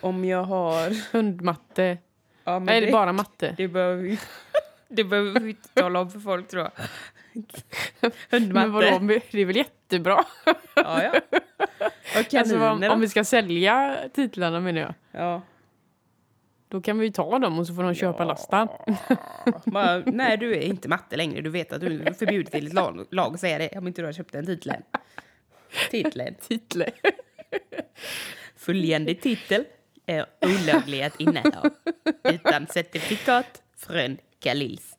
Om 0.00 0.24
jag 0.24 0.42
har... 0.44 1.12
Hundmatte. 1.12 1.98
Ja, 2.48 2.58
Nej, 2.58 2.80
det 2.80 2.88
är 2.88 2.92
bara 2.92 3.12
matte. 3.12 3.54
Det 3.56 3.68
behöver 3.68 4.02
vi, 4.02 4.18
det 4.88 5.04
behöver 5.04 5.40
vi 5.40 5.50
inte 5.50 5.68
tala 5.68 6.00
om 6.00 6.10
för 6.10 6.18
folk, 6.20 6.48
tror 6.48 6.62
jag. 6.62 6.72
Men 8.52 8.72
vadå, 8.72 8.90
Hundmatte. 8.90 9.22
det 9.30 9.40
är 9.40 9.46
väl 9.46 9.56
jättebra? 9.56 10.24
Ja, 10.74 11.02
ja. 11.02 11.20
Och 12.20 12.34
Alltså, 12.34 12.68
om, 12.68 12.82
om 12.82 13.00
vi 13.00 13.08
ska 13.08 13.24
sälja 13.24 13.96
titlarna 14.14 14.60
menar 14.60 14.80
jag. 14.80 14.94
Ja. 15.12 15.42
Då 16.68 16.80
kan 16.80 16.98
vi 16.98 17.06
ju 17.06 17.12
ta 17.12 17.38
dem 17.38 17.58
och 17.58 17.66
så 17.66 17.74
får 17.74 17.82
de 17.82 17.94
köpa 17.94 18.24
lasten. 18.24 18.68
Bara, 19.64 20.02
nej, 20.06 20.36
du 20.36 20.54
är 20.54 20.60
inte 20.60 20.88
matte 20.88 21.16
längre. 21.16 21.40
Du 21.40 21.50
vet 21.50 21.72
att 21.72 21.80
du 21.80 22.02
är 22.02 22.12
förbjudet 22.12 22.54
enligt 22.54 22.72
lag, 22.74 23.06
lag 23.10 23.34
att 23.34 23.40
säga 23.40 23.58
det 23.58 23.78
om 23.78 23.86
inte 23.86 24.02
du 24.02 24.06
har 24.06 24.12
köpt 24.12 24.32
den 24.32 24.46
titeln. 24.46 24.82
Titeln. 25.90 26.34
Titlar. 26.48 26.90
Följande 28.56 29.14
titel 29.14 29.64
är 30.08 30.26
olaglig 30.40 31.02
att 31.02 31.20
inneha 31.20 31.70
utan 32.24 32.66
certifikat 32.66 33.62
från 33.76 34.18
Kalils. 34.40 34.94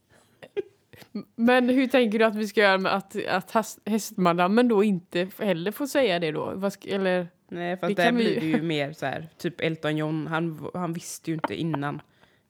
Men 1.36 1.70
hur 1.70 1.88
tänker 1.88 2.20
du 2.20 2.26
att 2.26 2.36
vi 2.36 2.48
ska 2.48 2.62
göra 2.62 2.78
med 2.78 2.96
att, 2.96 3.16
att 3.28 3.78
hästmadammen 3.86 4.68
då 4.68 4.84
inte 4.84 5.28
heller 5.40 5.72
får 5.72 5.88
säga 5.88 6.20
det 6.20 6.32
då? 6.32 6.54
Vad 6.56 6.74
ska, 6.74 6.90
eller? 6.90 7.28
Nej, 7.48 7.78
för 7.78 7.88
Det 7.88 7.94
där 7.94 8.12
vi 8.12 8.18
blir 8.18 8.34
ju- 8.34 8.40
det 8.40 8.46
ju 8.58 8.62
mer 8.62 8.94
så 8.94 9.06
här, 9.06 9.30
typ 9.38 9.62
Elton 9.62 9.98
John, 9.98 10.28
han, 10.28 10.70
han 10.74 10.94
visste 10.94 11.32
ju 11.32 11.36
inte 11.36 11.56
innan 11.56 12.02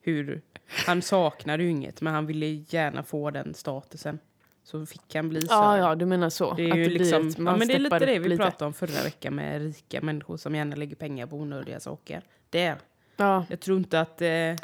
hur, 0.02 0.42
han 0.88 1.02
saknade 1.02 1.64
ju 1.64 1.70
inget, 1.70 2.02
men 2.02 2.14
han 2.14 2.26
ville 2.26 2.46
gärna 2.46 3.04
få 3.04 3.32
den 3.32 3.54
statusen. 3.54 4.20
Så 4.64 4.86
fick 4.86 5.16
han 5.16 5.30
bli 5.30 5.42
så. 5.42 5.48
Ja, 5.50 5.78
ja, 5.78 5.96
du 5.96 6.06
menar 6.06 6.30
så. 6.30 6.54
Det 6.54 6.64
är 6.64 6.72
att 6.72 6.78
ju 6.78 6.84
det 6.84 6.90
liksom, 6.90 7.22
blir 7.22 7.32
ett, 7.32 7.38
man 7.38 7.54
ja, 7.54 7.58
men 7.58 7.68
det 7.68 7.74
är 7.74 7.80
lite 7.80 8.00
det 8.00 8.20
vi 8.20 8.30
lite. 8.30 8.44
pratade 8.44 8.66
om 8.66 8.74
förra 8.74 9.04
veckan 9.04 9.36
med 9.36 9.62
rika 9.62 10.02
människor 10.02 10.38
som 10.38 10.56
gärna 10.56 10.76
lägger 10.76 10.96
pengar 10.96 11.28
på 11.28 11.36
onödiga 11.36 11.80
saker. 11.80 12.22
Det. 12.50 12.76
Ja, 13.18 13.46
Jag 13.50 13.60
tror 13.60 13.78
inte 13.78 14.00
att 14.00 14.22
eh, 14.22 14.56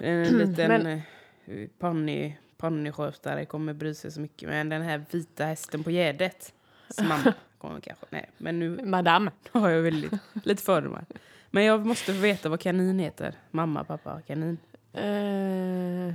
en 0.00 0.24
liten 0.38 0.68
Men- 0.68 0.86
eh, 0.86 1.68
panny, 1.78 2.34
pannyskötare 2.56 3.44
kommer 3.44 3.72
bry 3.72 3.94
sig 3.94 4.10
så 4.10 4.20
mycket. 4.20 4.48
Men 4.48 4.68
den 4.68 4.82
här 4.82 5.04
vita 5.10 5.44
hästen 5.44 5.84
på 5.84 5.90
gärdet. 5.90 6.52
Som 6.88 7.08
mamma 7.08 7.32
kommer 7.58 7.80
kanske. 7.80 8.06
Nej, 8.10 8.30
men 8.38 8.58
nu 8.58 8.80
madame. 8.84 9.30
har 9.52 9.68
jag 9.70 9.82
väldigt, 9.82 10.12
lite 10.44 10.62
fördomar. 10.62 11.04
Men 11.50 11.64
jag 11.64 11.86
måste 11.86 12.14
få 12.14 12.20
veta 12.20 12.48
vad 12.48 12.60
kanin 12.60 12.98
heter. 12.98 13.34
Mamma, 13.50 13.84
pappa, 13.84 14.20
kanin. 14.26 14.58
Eh... 14.92 16.14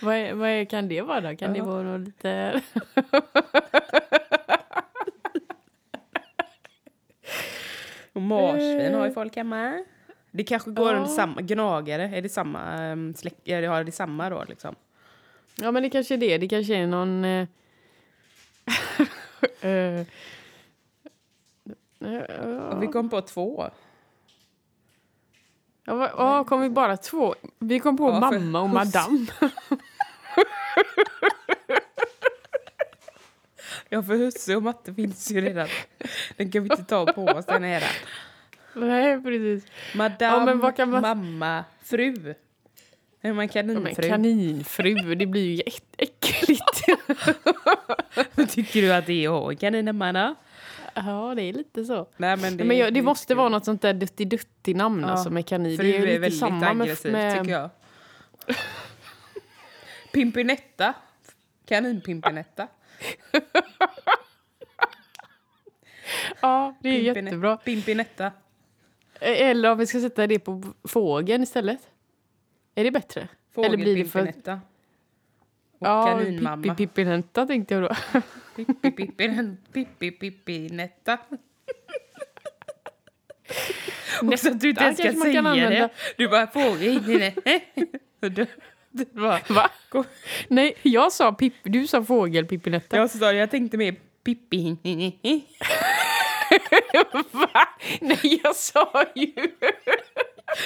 vad, 0.00 0.14
är, 0.16 0.34
vad 0.34 0.48
är, 0.48 0.64
kan 0.64 0.88
det 0.88 1.02
vara 1.02 1.20
då? 1.20 1.36
Kan 1.36 1.52
det 1.52 1.58
Ja. 1.58 1.64
vara 1.64 1.82
något 1.82 2.00
lite... 2.00 2.62
Och 8.18 8.22
marsvin 8.22 8.94
har 8.94 9.04
ju 9.04 9.08
Eh. 9.08 9.14
folk 9.14 9.36
hemma. 9.36 9.84
Det 10.30 10.44
kanske 10.44 10.70
går 10.70 10.90
Ja. 10.92 10.96
under 10.96 11.08
samma, 11.10 11.40
gnagare, 11.40 12.02
är 12.16 12.22
det 12.22 12.28
samma 12.28 12.92
um, 12.92 13.14
släkt, 13.14 13.40
ja, 13.44 13.60
det 13.60 13.66
har 13.66 13.84
det 13.84 13.92
samma 13.92 14.30
då 14.30 14.44
liksom? 14.48 14.74
Ja, 15.60 15.70
men 15.70 15.82
det 15.82 15.90
kanske 15.90 16.14
är 16.14 16.18
det. 16.18 16.38
Det 16.38 16.48
kanske 16.48 16.74
är 16.76 16.86
någon... 16.86 17.24
Eh... 17.24 17.46
eh... 19.70 20.06
Och 22.70 22.82
vi 22.82 22.86
kom 22.86 23.10
på 23.10 23.20
två. 23.20 23.70
Ja, 25.84 25.94
va- 25.94 26.10
ja, 26.16 26.44
kom 26.44 26.60
vi 26.60 26.70
bara 26.70 26.96
två? 26.96 27.34
Vi 27.58 27.80
kom 27.80 27.96
på 27.96 28.08
Ja, 28.08 28.20
mamma 28.20 28.60
och 28.60 28.70
madame. 28.70 29.26
Ja, 33.88 34.02
för 34.02 34.14
husse 34.16 34.56
och 34.56 34.62
matte 34.62 34.94
finns 34.94 35.30
ju 35.30 35.40
redan. 35.40 35.68
Den 36.38 36.50
kan 36.50 36.62
vi 36.62 36.68
inte 36.70 36.84
ta 36.84 37.06
på 37.12 37.24
oss, 37.24 37.46
den 37.46 37.62
här. 37.62 37.84
Nej, 38.74 39.22
precis. 39.22 39.70
Madame, 39.94 40.50
Ja, 40.78 40.86
man- 40.86 41.00
mamma, 41.02 41.64
fru. 41.82 42.34
Är 43.20 43.32
man 43.32 43.48
Ja, 43.54 43.62
men 43.62 43.74
kaninfru? 43.74 44.08
kaninfru, 44.08 45.14
det 45.14 45.26
blir 45.26 45.42
ju 45.46 45.54
jätteäckligt. 45.54 46.82
Tycker 48.54 48.82
du 48.82 48.92
att 48.94 49.06
det 49.06 49.24
är 49.24 49.28
att 49.28 49.42
ha 49.42 49.50
en 49.50 49.56
kanin 49.56 49.86
hemma? 49.86 50.12
då? 50.12 50.34
ja, 50.94 51.32
det 51.36 51.42
är 51.42 51.52
lite 51.52 51.84
så. 51.84 52.08
Nej, 52.16 52.36
men 52.36 52.56
det, 52.56 52.64
Men 52.64 52.76
jag, 52.78 52.94
det 52.94 53.02
måste 53.02 53.34
vara 53.34 53.48
något 53.48 53.64
sånt 53.64 53.82
där 53.82 53.92
dutti 54.24 54.74
namn 54.74 55.00
Ja, 55.02 55.08
alltså 55.08 55.30
med 55.30 55.46
kanin. 55.46 55.76
Fru 55.78 55.84
Det 55.86 55.96
är 55.96 56.02
är, 56.02 56.06
lite 56.06 56.18
väldigt 56.18 56.40
samma 56.40 56.68
aggressivt, 56.68 57.12
med 57.12 57.38
tycker 57.42 57.52
jag. 57.52 57.70
Pimpinetta. 60.12 60.94
Kaninpimpinetta. 61.68 62.68
Ja, 66.40 66.74
det 66.82 66.88
är 66.88 66.92
Pimpine- 66.92 67.24
jättebra. 67.24 67.56
Pimpinetta. 67.56 68.32
Eller 69.20 69.70
om 69.72 69.78
vi 69.78 69.86
ska 69.86 70.00
sätta 70.00 70.26
det 70.26 70.38
på 70.38 70.62
fågeln 70.88 71.42
istället. 71.42 71.80
Är 72.74 72.84
det 72.84 72.90
bättre? 72.90 73.28
Eller 73.56 73.76
blir 73.76 73.96
det 73.96 74.04
för... 74.04 74.32
Och 75.80 75.86
Ja, 75.86 76.06
kaninmamma. 76.06 76.62
Pippi 76.62 76.86
Pippinetta 76.86 77.46
tänkte 77.46 77.74
jag 77.74 77.82
då. 77.82 77.94
Pippi 78.82 79.06
Pippi 79.72 80.10
Pippinetta. 80.10 81.18
Och 84.32 84.38
så 84.38 84.50
att 84.50 84.60
du 84.60 84.68
inte 84.70 84.84
ens 84.84 84.98
man 85.04 85.14
säga 85.22 85.34
kan 85.34 85.46
använda. 85.46 85.78
det. 85.78 85.90
Du 86.16 86.28
bara 86.28 86.46
fågel. 86.46 87.32
Bara, 89.12 89.40
Va? 89.48 89.70
Gå- 89.90 90.04
Nej, 90.48 90.74
jag 90.82 91.12
sa 91.12 91.32
Pippi, 91.32 91.70
du 91.70 91.86
sa 91.86 92.04
fågel 92.04 92.46
Pippinetta. 92.46 92.96
jag, 92.96 93.10
sa, 93.10 93.32
jag 93.32 93.50
tänkte 93.50 93.76
mer 93.76 93.94
Pippi. 94.24 94.76
Va? 97.32 97.68
Nej, 98.00 98.40
jag 98.44 98.56
sa 98.56 99.04
ju... 99.14 99.32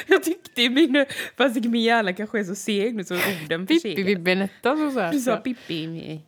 Jag 0.06 0.22
tyckte 0.22 0.68
min... 0.68 1.06
Fast 1.36 1.64
min 1.64 1.82
hjärna 1.82 2.12
kanske 2.12 2.38
är 2.38 2.44
så 2.44 2.54
seg 2.54 2.94
nu 2.94 3.04
så 3.04 3.14
orden 3.14 3.66
försegar. 3.66 4.04
Pippinetta 4.04 4.76
så 4.76 4.90
sa 4.90 5.10
Du 5.10 5.20
sa. 5.20 5.36
Pippi. 5.36 6.24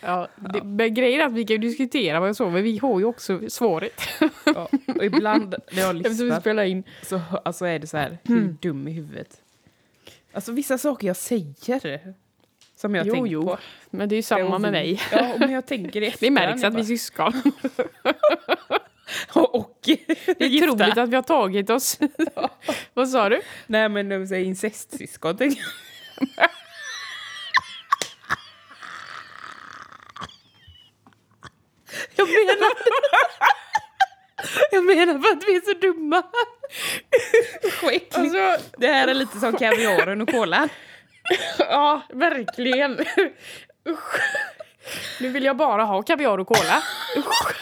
Ja, 0.00 0.28
det, 0.52 0.62
men 0.62 0.94
grejen 0.94 1.20
är 1.20 1.26
att 1.26 1.32
vi 1.32 1.44
kan 1.44 1.60
diskutera 1.60 2.20
vad 2.20 2.28
jag 2.28 2.36
sa, 2.36 2.50
men 2.50 2.62
vi 2.62 2.78
har 2.78 2.98
ju 2.98 3.04
också 3.04 3.40
svaret. 3.48 4.00
Ja, 4.44 4.68
och 4.96 5.04
ibland 5.04 5.54
när 5.72 5.82
jag 5.82 5.96
lyssnar 6.02 6.64
in. 6.64 6.84
så 7.02 7.20
alltså 7.44 7.64
är 7.64 7.78
det 7.78 7.86
så 7.86 7.96
här, 7.96 8.18
hur 8.24 8.56
dum 8.60 8.88
i 8.88 8.92
huvudet. 8.92 9.40
Alltså 10.32 10.52
vissa 10.52 10.78
saker 10.78 11.06
jag 11.06 11.16
säger 11.16 12.14
som 12.76 12.94
jag 12.94 13.06
Jo, 13.06 13.14
tänkt 13.14 13.30
jo. 13.30 13.42
på. 13.42 13.58
Men 13.90 14.08
det 14.08 14.14
är 14.14 14.16
ju 14.16 14.22
samma 14.22 14.58
med 14.58 14.72
mig. 14.72 15.00
Ja, 15.12 15.34
men 15.38 15.52
jag 15.52 15.66
tänker 15.66 16.14
Det 16.20 16.30
märks 16.30 16.64
att 16.64 16.74
vi 16.74 16.80
är 16.80 16.84
syskon. 16.84 17.32
Och 19.32 19.78
Det 19.84 20.40
är 20.40 20.46
gifta. 20.46 20.70
otroligt 20.72 20.98
att 20.98 21.08
vi 21.08 21.14
har 21.16 21.22
tagit 21.22 21.70
oss. 21.70 21.98
Vad 22.94 23.08
sa 23.08 23.28
du? 23.28 23.40
Nej 23.66 23.88
men 23.88 24.08
de 24.08 24.26
säger 24.26 24.44
incestsyskon. 24.46 25.36
jag. 32.16 32.28
Menar... 32.28 32.72
Jag 34.70 34.84
menar 34.84 35.18
för 35.18 35.36
att 35.36 35.44
vi 35.48 35.56
är 35.56 35.60
så 35.60 35.78
dumma. 35.80 36.22
Alltså, 38.12 38.66
Det 38.78 38.86
här 38.86 39.08
är 39.08 39.14
lite 39.14 39.40
som 39.40 39.52
kaviaren 39.52 40.20
och 40.20 40.28
kolan. 40.30 40.68
ja, 41.58 42.02
verkligen. 42.12 42.98
Usch. 43.88 44.20
Nu 45.20 45.28
vill 45.28 45.44
jag 45.44 45.56
bara 45.56 45.84
ha 45.84 46.02
kaviar 46.02 46.38
och 46.38 46.46
cola. 46.48 46.82
Usch. 47.16 47.55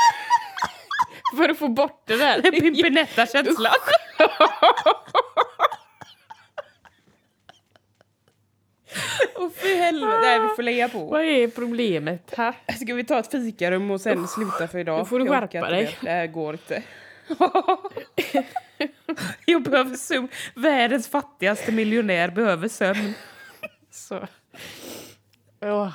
För 1.37 1.49
att 1.49 1.59
få 1.59 1.69
bort 1.69 2.03
det 2.07 2.17
där. 2.17 2.43
Pimpinetta-känslan. 2.61 3.73
Åh 9.37 9.51
för 9.51 9.77
helvete. 9.77 10.19
Nej, 10.21 10.41
vi 10.41 10.49
får 10.57 10.63
lägga 10.63 10.89
på. 10.89 11.05
Vad 11.05 11.23
är 11.23 11.49
problemet 11.49 12.35
här? 12.37 12.55
Ska 12.85 12.95
vi 12.95 13.05
ta 13.05 13.19
ett 13.19 13.31
fikarum 13.31 13.91
och 13.91 14.01
sen 14.01 14.29
sluta 14.29 14.69
för 14.69 14.79
idag? 14.79 14.99
Nu 14.99 15.05
får 15.05 15.19
du 15.19 15.27
skärpa 15.29 15.71
dig. 15.71 15.97
Det 16.01 16.11
här 16.11 16.27
går 16.27 16.55
inte. 16.55 16.83
Jag 19.47 19.63
behöver 19.63 19.97
sömn. 19.97 20.29
Världens 20.55 21.09
fattigaste 21.09 21.73
miljonär 21.73 22.29
behöver 22.29 22.69
sömn. 22.69 23.15
Så. 23.91 24.27
Ja. 25.61 25.93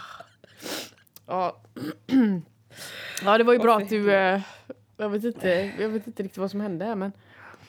Ja. 1.28 1.62
ja, 3.26 3.38
det 3.38 3.44
var 3.44 3.54
ju 3.54 3.60
bra 3.60 3.78
att 3.78 3.90
du... 3.90 4.14
eh, 4.14 4.42
Jag 5.00 5.10
vet, 5.10 5.24
inte, 5.24 5.50
jag 5.80 5.90
vet 5.90 6.08
inte 6.08 6.24
riktigt 6.24 6.38
vad 6.38 6.52
som 6.52 6.62
hände 6.62 6.96
men... 6.96 7.12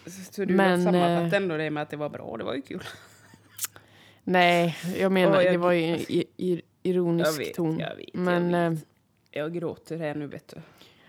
Så 0.07 0.45
du 0.45 0.55
Men, 0.55 0.83
sammanfattar 0.85 1.37
eh, 1.37 1.43
ändå 1.43 1.57
det 1.57 1.71
med 1.71 1.83
att 1.83 1.91
det 1.91 1.97
var 1.97 2.09
bra. 2.09 2.37
Det 2.37 2.45
var 2.45 2.55
ju 2.55 2.63
kul. 2.63 2.83
Nej, 4.25 4.77
jag 4.99 5.13
menar, 5.13 5.41
jag- 5.43 5.55
det 5.55 5.59
var 5.59 5.73
ju 5.73 5.83
i, 5.97 6.25
i, 6.37 6.63
ironisk 6.83 7.29
Jag 7.29 7.39
vet, 7.39 7.55
ton. 7.55 7.79
jag 7.79 7.97
vet, 7.97 8.07
jag 8.13 8.21
men 8.23 8.53
vet. 8.73 8.83
eh, 8.83 8.89
Jag 9.31 9.55
gråter 9.55 9.99
här 9.99 10.15
nu 10.15 10.27
vet 10.27 10.49
du. 10.49 10.61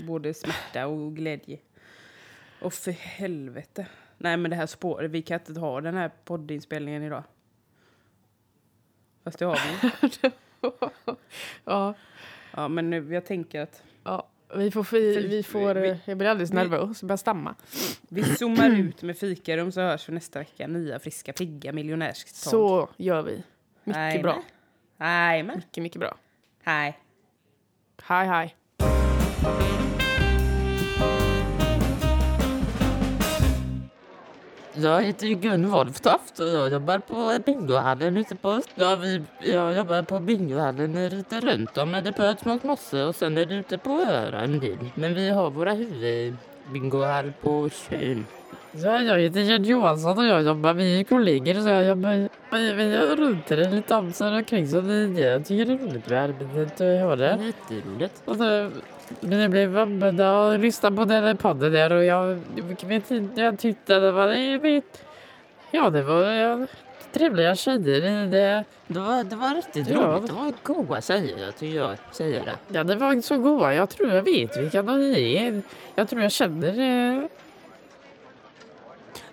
Både 0.06 0.34
smärta 0.34 0.88
och 0.88 1.16
glädje. 1.16 1.58
Och 2.62 2.74
för 2.74 2.92
helvete. 2.92 3.88
Nej 4.18 4.38
men 4.38 4.52
det 4.52 4.58
här 4.58 4.66
spåret, 4.68 5.12
vi 5.12 5.22
kan 5.22 5.40
inte 5.48 5.60
ha 5.60 5.82
den 5.82 5.96
här 5.96 6.12
poddinspelningen 6.26 7.04
idag. 7.04 7.24
Fast 9.24 9.40
det 9.40 9.46
har 9.46 9.60
vi. 9.82 10.32
ja, 11.66 11.94
Ja 12.54 12.68
men 12.68 12.90
nu, 12.90 13.14
jag 13.14 13.26
tänker 13.26 13.62
att 13.62 13.84
ja, 14.04 14.28
vi 14.56 14.72
får... 14.72 14.88
Vi, 14.92 15.28
vi 15.28 15.44
får 15.44 15.76
vi- 15.76 15.90
eh, 15.90 15.98
jag 16.06 16.18
blir 16.18 16.28
alldeles 16.30 16.54
nervös, 16.54 17.02
jag 17.02 17.08
börjar 17.08 17.18
stamma. 17.18 17.56
vi 18.10 18.24
zoomar 18.24 18.70
ut 18.70 19.02
med 19.04 19.18
fikarum 19.18 19.72
så 19.72 19.82
hörs 19.82 20.10
vi 20.10 20.14
nästa 20.14 20.40
vecka. 20.40 20.68
Nya, 20.68 21.00
friska, 21.00 21.34
pigga 21.34 21.72
miljonärstag. 21.72 22.52
Så 22.52 22.90
gör 22.98 23.22
vi. 23.24 23.44
Mycket 23.84 24.00
Jajamän. 24.02 24.22
bra. 24.22 24.44
Jajamän. 25.08 25.56
Mycket, 25.56 25.84
mycket 25.84 26.00
bra. 26.00 26.18
Hej. 26.64 27.00
Hej, 28.04 28.28
hej. 28.28 28.56
Jag 34.74 35.04
heter 35.04 35.28
ju 35.28 35.36
Gun 35.36 35.70
Wolftoft 35.70 36.40
och 36.40 36.48
jag 36.48 36.72
jobbar 36.72 37.00
på 37.00 37.40
bingohallen 37.46 38.18
ute 38.18 38.36
på 38.36 38.62
ja, 38.76 38.96
vi, 38.96 39.24
Jag 39.40 39.76
jobbar 39.76 40.04
på 40.04 40.20
bingohallen 40.20 40.98
ute 40.98 41.40
runt 41.40 41.78
om 41.78 41.92
med 41.92 42.16
på 42.16 42.24
Ödsmåls 42.24 42.64
mosse 42.64 43.04
och 43.04 43.16
sen 43.16 43.38
är 43.38 43.46
det 43.46 43.56
ute 43.56 43.78
på 43.78 43.90
öar 43.92 44.34
en 44.34 44.60
del. 44.60 44.78
Men 44.96 45.14
vi 45.14 45.30
har 45.30 45.52
våra 45.52 45.74
huvudbingohall 45.74 47.34
på 47.42 47.70
Tjörn. 47.70 48.26
Ja, 48.72 49.02
jag 49.02 49.20
heter 49.20 49.40
Jörn 49.40 49.64
Johansson 49.64 50.18
och 50.18 50.26
jag 50.26 50.44
jobbar, 50.44 50.74
vi 50.74 51.00
är 51.00 51.04
kollegor 51.04 51.54
så 51.54 51.70
jag 51.70 51.86
jobbar 51.86 52.30
vi, 52.52 52.74
vi 52.74 52.96
har 52.96 53.16
runt 53.16 53.48
det 53.48 53.70
lite 53.70 53.96
om 53.96 54.12
sig 54.14 54.38
omkring 54.38 54.68
så 54.68 54.82
det, 54.82 55.08
det, 55.08 55.22
jag 55.22 55.46
tycker 55.46 55.66
det 55.66 55.74
är 55.74 55.78
roligt 55.78 56.10
med 56.10 56.24
arbetet 56.24 56.80
och 56.80 56.88
jag 56.88 57.18
det. 57.18 57.40
Jätteroligt. 57.42 58.22
Och 58.26 58.36
så, 58.36 58.72
men 59.20 59.40
jag 59.40 59.52
blev 59.52 59.78
använda 59.78 60.38
och 60.42 60.60
lyssnade 60.60 60.96
på 60.96 61.06
den 61.06 61.24
där 61.24 61.34
podden 61.34 61.72
där 61.72 61.92
och 61.92 62.06
jag, 62.06 62.40
jag 62.56 62.88
vet 62.88 63.12
inte, 63.12 63.42
jag 63.42 63.60
tyckte 63.60 64.00
det 64.00 64.12
var, 64.12 64.28
ja 65.72 65.90
det 65.90 66.02
var 66.02 66.24
ja, 66.26 66.68
trevliga 67.14 67.56
tjejer. 67.56 68.02
Det, 68.28 68.64
Det 68.88 69.00
var, 69.00 69.24
det 69.24 69.36
var 69.36 69.56
riktigt 69.56 69.88
Ja. 69.90 69.98
roligt. 70.02 70.28
Det 70.28 70.34
var 70.34 70.54
goa 70.64 71.02
tjejer, 71.02 71.52
tycker 71.52 71.78
jag. 71.78 71.96
Tjejer 72.18 72.46
där. 72.46 72.56
ja 72.68 72.84
det 72.84 72.96
var 72.96 73.22
så 73.22 73.38
goda, 73.38 73.74
jag 73.74 73.90
tror 73.90 74.10
jag 74.14 74.22
vet 74.24 74.58
vilka 74.58 74.82
de 74.82 75.02
är. 75.02 75.62
Jag 75.96 76.10
tror 76.10 76.22
jag 76.22 76.32
känner 76.32 76.80
eh, 77.20 77.24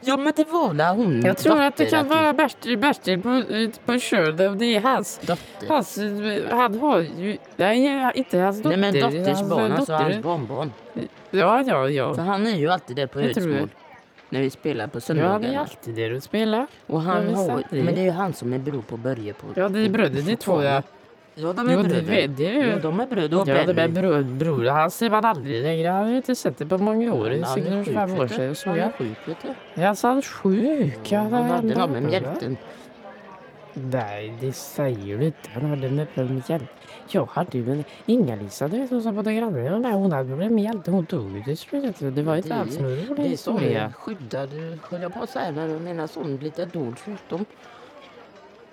Ja, 0.01 0.17
men 0.17 0.33
det 0.37 0.49
var 0.49 0.75
väl 0.75 0.97
hon 0.97 1.23
Jag 1.25 1.37
tror 1.37 1.63
att 1.63 1.77
det 1.77 1.87
kan 1.87 2.09
vara 2.09 2.33
Bertil, 2.33 2.79
Bertil 2.79 3.23
på, 3.23 3.43
på 3.85 3.99
Tjörn. 3.99 4.59
Det 4.59 4.67
är 4.77 4.81
hans, 4.81 5.19
Dotter. 5.19 5.69
hans... 5.69 5.99
Han 6.51 6.79
har 6.81 7.01
ju... 7.01 7.37
Nej, 7.57 8.13
inte 8.15 8.39
hans 8.39 8.63
dotter. 8.63 8.77
Nej, 8.77 8.93
men 8.93 9.01
dotters 9.03 9.27
hans 9.39 9.51
barn, 9.51 9.73
alltså 9.73 9.93
hans 9.93 10.19
barnbarn. 10.23 10.73
Ja, 11.31 11.63
ja, 11.67 11.83
För 11.83 11.89
ja. 11.89 12.15
han 12.23 12.47
är 12.47 12.57
ju 12.57 12.69
alltid 12.69 12.97
där 12.97 13.07
på. 13.07 13.21
Ödsmål. 13.21 13.69
När 14.31 14.41
vi 14.41 14.51
spelar 14.51 14.87
på 14.87 14.91
Ja, 14.91 14.99
det 14.99 15.01
söndagarna. 15.01 15.55
är 15.55 15.59
alltid 15.59 15.95
det 15.95 16.09
du 16.09 16.21
spelar. 16.21 16.67
och 16.87 17.03
han 17.03 17.35
har, 17.35 17.63
men 17.71 17.95
det 17.95 18.01
är 18.01 18.05
ju 18.05 18.11
han 18.11 18.33
som 18.33 18.53
är 18.53 18.59
bror 18.59 18.83
på 18.83 18.97
Börje 18.97 19.33
på. 19.33 19.47
Ja, 19.55 19.69
det 19.69 19.81
är 19.81 19.89
bröder, 19.91 20.23
det 20.23 20.33
är 20.33 20.37
två. 20.37 20.63
Ja, 20.63 20.83
Ja, 21.41 21.53
de 21.53 21.69
är 21.69 21.73
Jo, 21.73 21.83
det 21.83 21.89
bröder. 21.89 22.29
det 22.29 22.47
är 22.47 22.53
ju- 22.65 22.71
Ja, 22.71 22.79
de 22.79 23.01
är 23.01 23.07
bröder 23.07 23.41
och 23.43 23.49
ja 23.49 23.65
det 23.73 23.83
är 23.83 23.89
bror, 23.89 24.23
bror. 24.23 24.65
Han 24.65 24.91
ser 24.91 25.11
man 25.11 25.25
aldrig 25.25 25.63
längre. 25.63 25.89
Han 25.89 26.07
har 26.09 26.17
inte 26.17 26.35
sett 26.35 26.59
det 26.59 26.67
på 26.67 26.79
många 26.79 27.15
år. 27.15 27.31
Det 27.31 27.37
är 27.39 27.45
Han 27.45 27.59
är 27.59 27.85
sjuk, 27.85 27.87
25 27.87 28.21
år 28.21 28.29
sedan. 28.29 28.55
Så 28.55 28.69
Han 28.71 28.79
är 28.79 28.93
sjuk, 28.93 29.19
vet 29.29 29.37
du. 29.75 29.83
Ja, 29.83 29.95
så 29.95 30.09
han 30.09 30.19
är 30.19 30.23
sjuk. 30.23 31.13
Ja, 31.13 31.19
Han 31.19 31.33
hade 31.33 31.69
det 31.69 31.75
något 31.79 31.91
med 31.91 32.03
mjälten. 32.03 32.57
Nej, 33.75 34.35
det 34.41 34.53
säger 34.53 35.19
du 35.19 35.25
inte. 35.25 35.51
Han 35.53 35.65
hade 35.71 35.91
med 35.91 36.07
hjälte. 36.49 36.67
Jag 37.11 37.27
hade 37.27 37.59
ju 37.59 37.73
en 37.73 37.85
Inga-Lisa, 38.07 38.69
du 38.69 38.79
vet 38.79 38.91
hon 38.91 39.03
som 39.03 39.15
bodde 39.15 39.35
granne 39.35 39.71
med 39.71 39.81
mig. 39.81 39.93
Hon 39.93 40.13
hade 40.13 40.29
problem 40.29 40.55
med 40.55 40.65
hjälte. 40.65 40.91
Hon 40.91 41.05
dog 41.05 41.37
ju 41.37 41.43
till 41.43 41.59
slut. 41.59 41.97
Det 42.01 42.23
var 42.23 42.37
inte 42.37 42.49
Det- 42.49 42.55
alls 42.55 42.79
någon 42.79 42.91
Det 42.91 42.97
rolig 42.97 43.11
är 43.33 43.37
som 43.37 43.57
historia. 43.59 43.85
en 43.85 43.93
skyddad, 43.93 44.49
höll 44.91 45.03
jag 45.03 45.15
på 45.15 45.21
att 45.21 45.31
säga, 45.31 45.51
när 45.51 45.69
mina 45.69 46.09
son 46.09 46.39
dold 46.73 46.99
sjukdom. 46.99 47.45
Det 47.45 47.45
är 47.45 47.78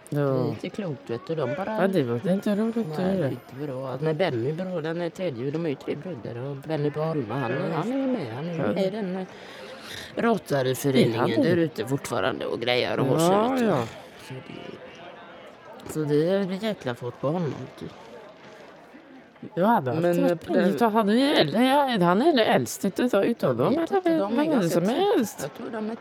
Ja. 0.10 0.48
inte 0.48 0.70
klokt 0.70 1.10
vet 1.10 1.28
du. 1.28 1.36
De 1.36 1.56
bara... 1.56 1.82
ja, 1.82 1.88
det 1.88 2.04
var 2.04 2.32
inte 2.32 2.56
roligt. 2.56 2.88
Nej, 2.98 3.18
det 3.18 3.24
är 3.24 3.30
inte 3.30 3.56
bra. 3.66 3.98
Med 4.02 4.16
Benny 4.16 4.54
bror, 4.54 4.82
den 4.82 5.02
är 5.02 5.10
tredje, 5.10 5.52
de 5.52 5.66
är 5.66 5.70
ju 5.70 5.76
tre 5.76 5.96
bröder. 5.96 6.42
Och 6.44 6.56
Benny 6.56 6.92
på 6.92 7.00
Holma, 7.02 7.34
han, 7.40 7.52
han 7.74 7.92
är 7.94 7.98
ju 7.98 8.08
med. 8.08 8.36
Han 8.36 8.50
är 8.50 8.74
med 8.74 8.86
i 8.86 8.90
den 8.90 9.16
eh, 9.16 9.26
Rotaryföreningen 10.16 11.44
där 11.44 11.58
ute 11.58 11.86
fortfarande 11.88 12.46
och 12.46 12.62
grejar 12.62 12.98
och. 12.98 13.22
Ja, 13.22 13.56
du. 13.60 13.66
ja. 13.66 13.84
Så 14.28 14.34
det, 14.34 15.94
så 15.94 16.00
det 16.04 16.28
är 16.30 16.64
jäkla 16.64 16.96
fart 16.96 17.22
på 17.22 17.28
honom. 17.28 17.54
du. 17.80 17.86
Jag 19.54 19.66
hade 19.66 19.92
det- 19.92 20.14
liv. 20.54 20.90
Han 20.92 21.10
är 21.10 21.42
Han 22.02 22.22
är 22.22 22.38
äldst 22.56 22.86
utav, 22.86 23.26
utav 23.26 23.56
dem. 23.58 23.74
Jag 23.74 23.82
vet 23.82 24.04
de 24.04 24.40
är 24.40 24.46
ganska 24.46 24.70
som 24.82 24.90
är 24.90 25.18
äldst? 25.18 25.40
Jag 25.42 25.54
tror 25.54 25.70
de 25.70 25.90
är 25.90 25.96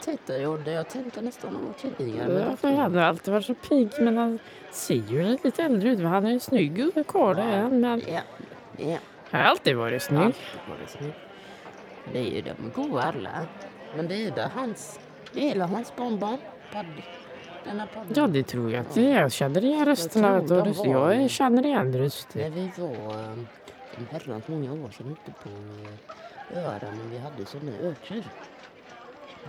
ålder. 0.46 0.72
Jag 0.72 0.88
tänkte 0.88 1.20
nästan 1.20 1.56
Ja, 1.98 2.38
jag 2.38 2.58
för 2.58 2.68
tror- 2.68 2.76
han 2.76 2.94
har 2.94 3.02
alltid 3.02 3.32
varit 3.34 3.46
så 3.46 3.54
pigg 3.54 3.88
men 4.00 4.16
han 4.16 4.38
ser 4.70 4.94
ju 4.94 5.22
lite 5.44 5.62
äldre 5.62 5.88
ut. 5.90 6.00
Han 6.00 6.26
är 6.26 6.30
ju 6.30 6.40
snygg 6.40 6.80
karl 7.04 7.38
är 7.38 7.58
han. 7.62 7.80
Men 7.80 8.02
Ja, 8.08 8.20
ja. 8.76 8.96
han 9.30 9.40
har 9.40 9.48
alltid 9.48 9.76
varit 9.76 10.02
snygg. 10.02 10.20
Alltid 10.20 10.42
varit. 11.00 11.14
Det 12.12 12.18
är 12.18 12.22
ju 12.34 12.42
de 12.42 12.82
goda 12.82 13.02
alla. 13.02 13.30
Men 13.96 14.08
det 14.08 14.14
är 14.14 14.26
hans, 14.54 15.00
hela 15.34 15.66
hans 15.66 15.96
barnbarn, 15.96 16.38
Paddy. 16.72 17.02
Ja, 18.14 18.26
det 18.26 18.42
tror 18.42 18.72
jag 18.72 18.80
att 18.80 18.94
det 18.94 19.12
är. 19.12 19.20
Jag 19.20 19.32
känner 19.32 19.64
igen 19.64 19.84
rösterna. 19.86 20.40
du. 20.40 20.46
de 20.46 20.64
Röster- 20.64 20.94
var- 20.94 21.12
Jag 21.12 21.30
känner 21.30 21.66
igen 21.66 21.90
När 21.90 21.98
röster. 21.98 22.50
vi 22.50 22.70
var 22.78 23.14
en 23.96 24.06
herrans 24.10 24.48
många 24.48 24.72
år 24.72 24.90
sedan 24.90 25.12
ute 25.12 25.32
på 25.42 25.48
eh, 26.54 26.58
öarna 26.64 26.78
när 27.02 27.10
vi 27.10 27.18
hade 27.18 27.46
sådana 27.46 27.72
örter. 27.82 28.24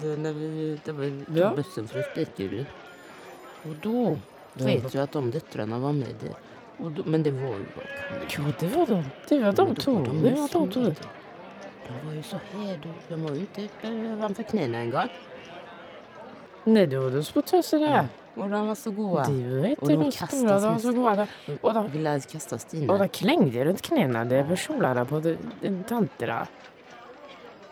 Det, 0.02 0.08
när 0.18 0.34
vi, 0.34 0.80
det 0.86 0.92
var 0.92 1.26
tog 1.26 1.38
Ja. 1.38 1.54
bussen 1.56 1.88
från 1.88 2.04
Spikuru. 2.12 2.66
Och 3.64 3.76
då 3.82 4.18
vet 4.54 4.94
jag 4.94 5.04
att 5.04 5.12
de 5.12 5.32
döttrarna 5.32 5.80
var 5.80 5.94
med 5.94 6.16
där. 6.22 6.34
Då, 6.90 7.04
men 7.06 7.24
det 7.24 7.32
var 7.32 7.42
ju 7.50 7.66
bara 7.76 7.86
Ja, 8.38 8.52
det 8.60 8.68
var 8.68 8.86
de. 8.88 9.04
Det 9.30 9.40
var 9.40 9.52
de 9.54 9.76
två. 9.76 9.94
var 9.94 10.06
de 10.06 10.22
Det 10.22 10.30
var 10.36 10.50
de 10.54 10.72
två. 10.72 10.82
De 11.88 12.08
var 12.08 12.14
ju 12.14 12.24
så 12.24 12.40
här. 12.54 12.80
De 13.10 13.24
var 13.24 13.32
ju 13.32 13.40
inte 13.40 13.68
ovanför 14.14 14.44
knäna 14.44 14.78
en 14.78 14.92
gång. 14.92 15.08
Nej, 16.66 16.88
då 16.88 17.00
var 17.02 17.10
de 17.12 17.24
små 17.24 17.42
töser 17.42 17.80
där. 17.80 18.08
Och 18.36 18.50
de 18.50 18.68
var 18.68 18.76
så 18.76 18.92
goda. 18.92 19.24
Det 19.24 19.60
var 19.62 19.76
Och 19.82 19.88
de 19.90 19.96
de 19.96 20.12
stora. 20.12 20.60
De 20.60 20.74
var 20.74 20.80
så 20.80 20.92
goda. 20.92 21.28
Och 21.62 21.74
de, 21.74 21.92
ville 21.92 22.20
kasta 22.32 22.58
Stina. 22.58 22.94
och 22.94 23.00
de 23.00 23.08
klängde 23.08 23.66
runt 23.66 23.82
knäna. 23.82 24.26
Det 24.26 24.44
var 24.44 24.56
kjolarna 24.56 25.06
på 25.06 25.20
de, 25.20 25.38
de 25.62 25.84
tanterna. 25.84 26.48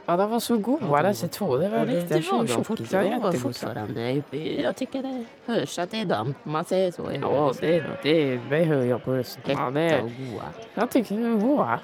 Ja, 0.05 0.17
de 0.17 0.29
var 0.29 0.39
så 0.39 0.57
goda 0.57 1.01
dessa 1.01 1.27
två. 1.27 1.57
Det 1.57 1.69
var 1.69 1.79
det, 1.85 1.85
riktiga 1.85 2.17
det 2.19 2.31
var 2.31 2.37
de 2.39 2.47
tjockisar. 2.47 2.63
fortfarande. 2.63 3.09
De 3.09 3.19
var 3.19 3.33
Jättegoda. 3.33 3.39
fortfarande. 3.39 4.21
Jag 4.61 4.75
tycker 4.75 5.01
det 5.03 5.25
hörs 5.45 5.79
att 5.79 5.91
det 5.91 6.01
är 6.01 6.05
dem. 6.05 6.35
Om 6.43 6.51
man 6.51 6.65
säger 6.65 6.91
så. 6.91 7.09
Ja, 7.21 7.53
det, 7.59 7.83
det, 8.03 8.39
det 8.49 8.63
hör 8.63 8.83
jag 8.83 9.03
på 9.03 9.11
rösten. 9.11 9.41
Ja, 9.57 9.71
det, 9.71 10.11
jag 10.73 10.89
tycker 10.89 11.15
det 11.17 11.25
är 11.27 11.35
goda. 11.39 11.79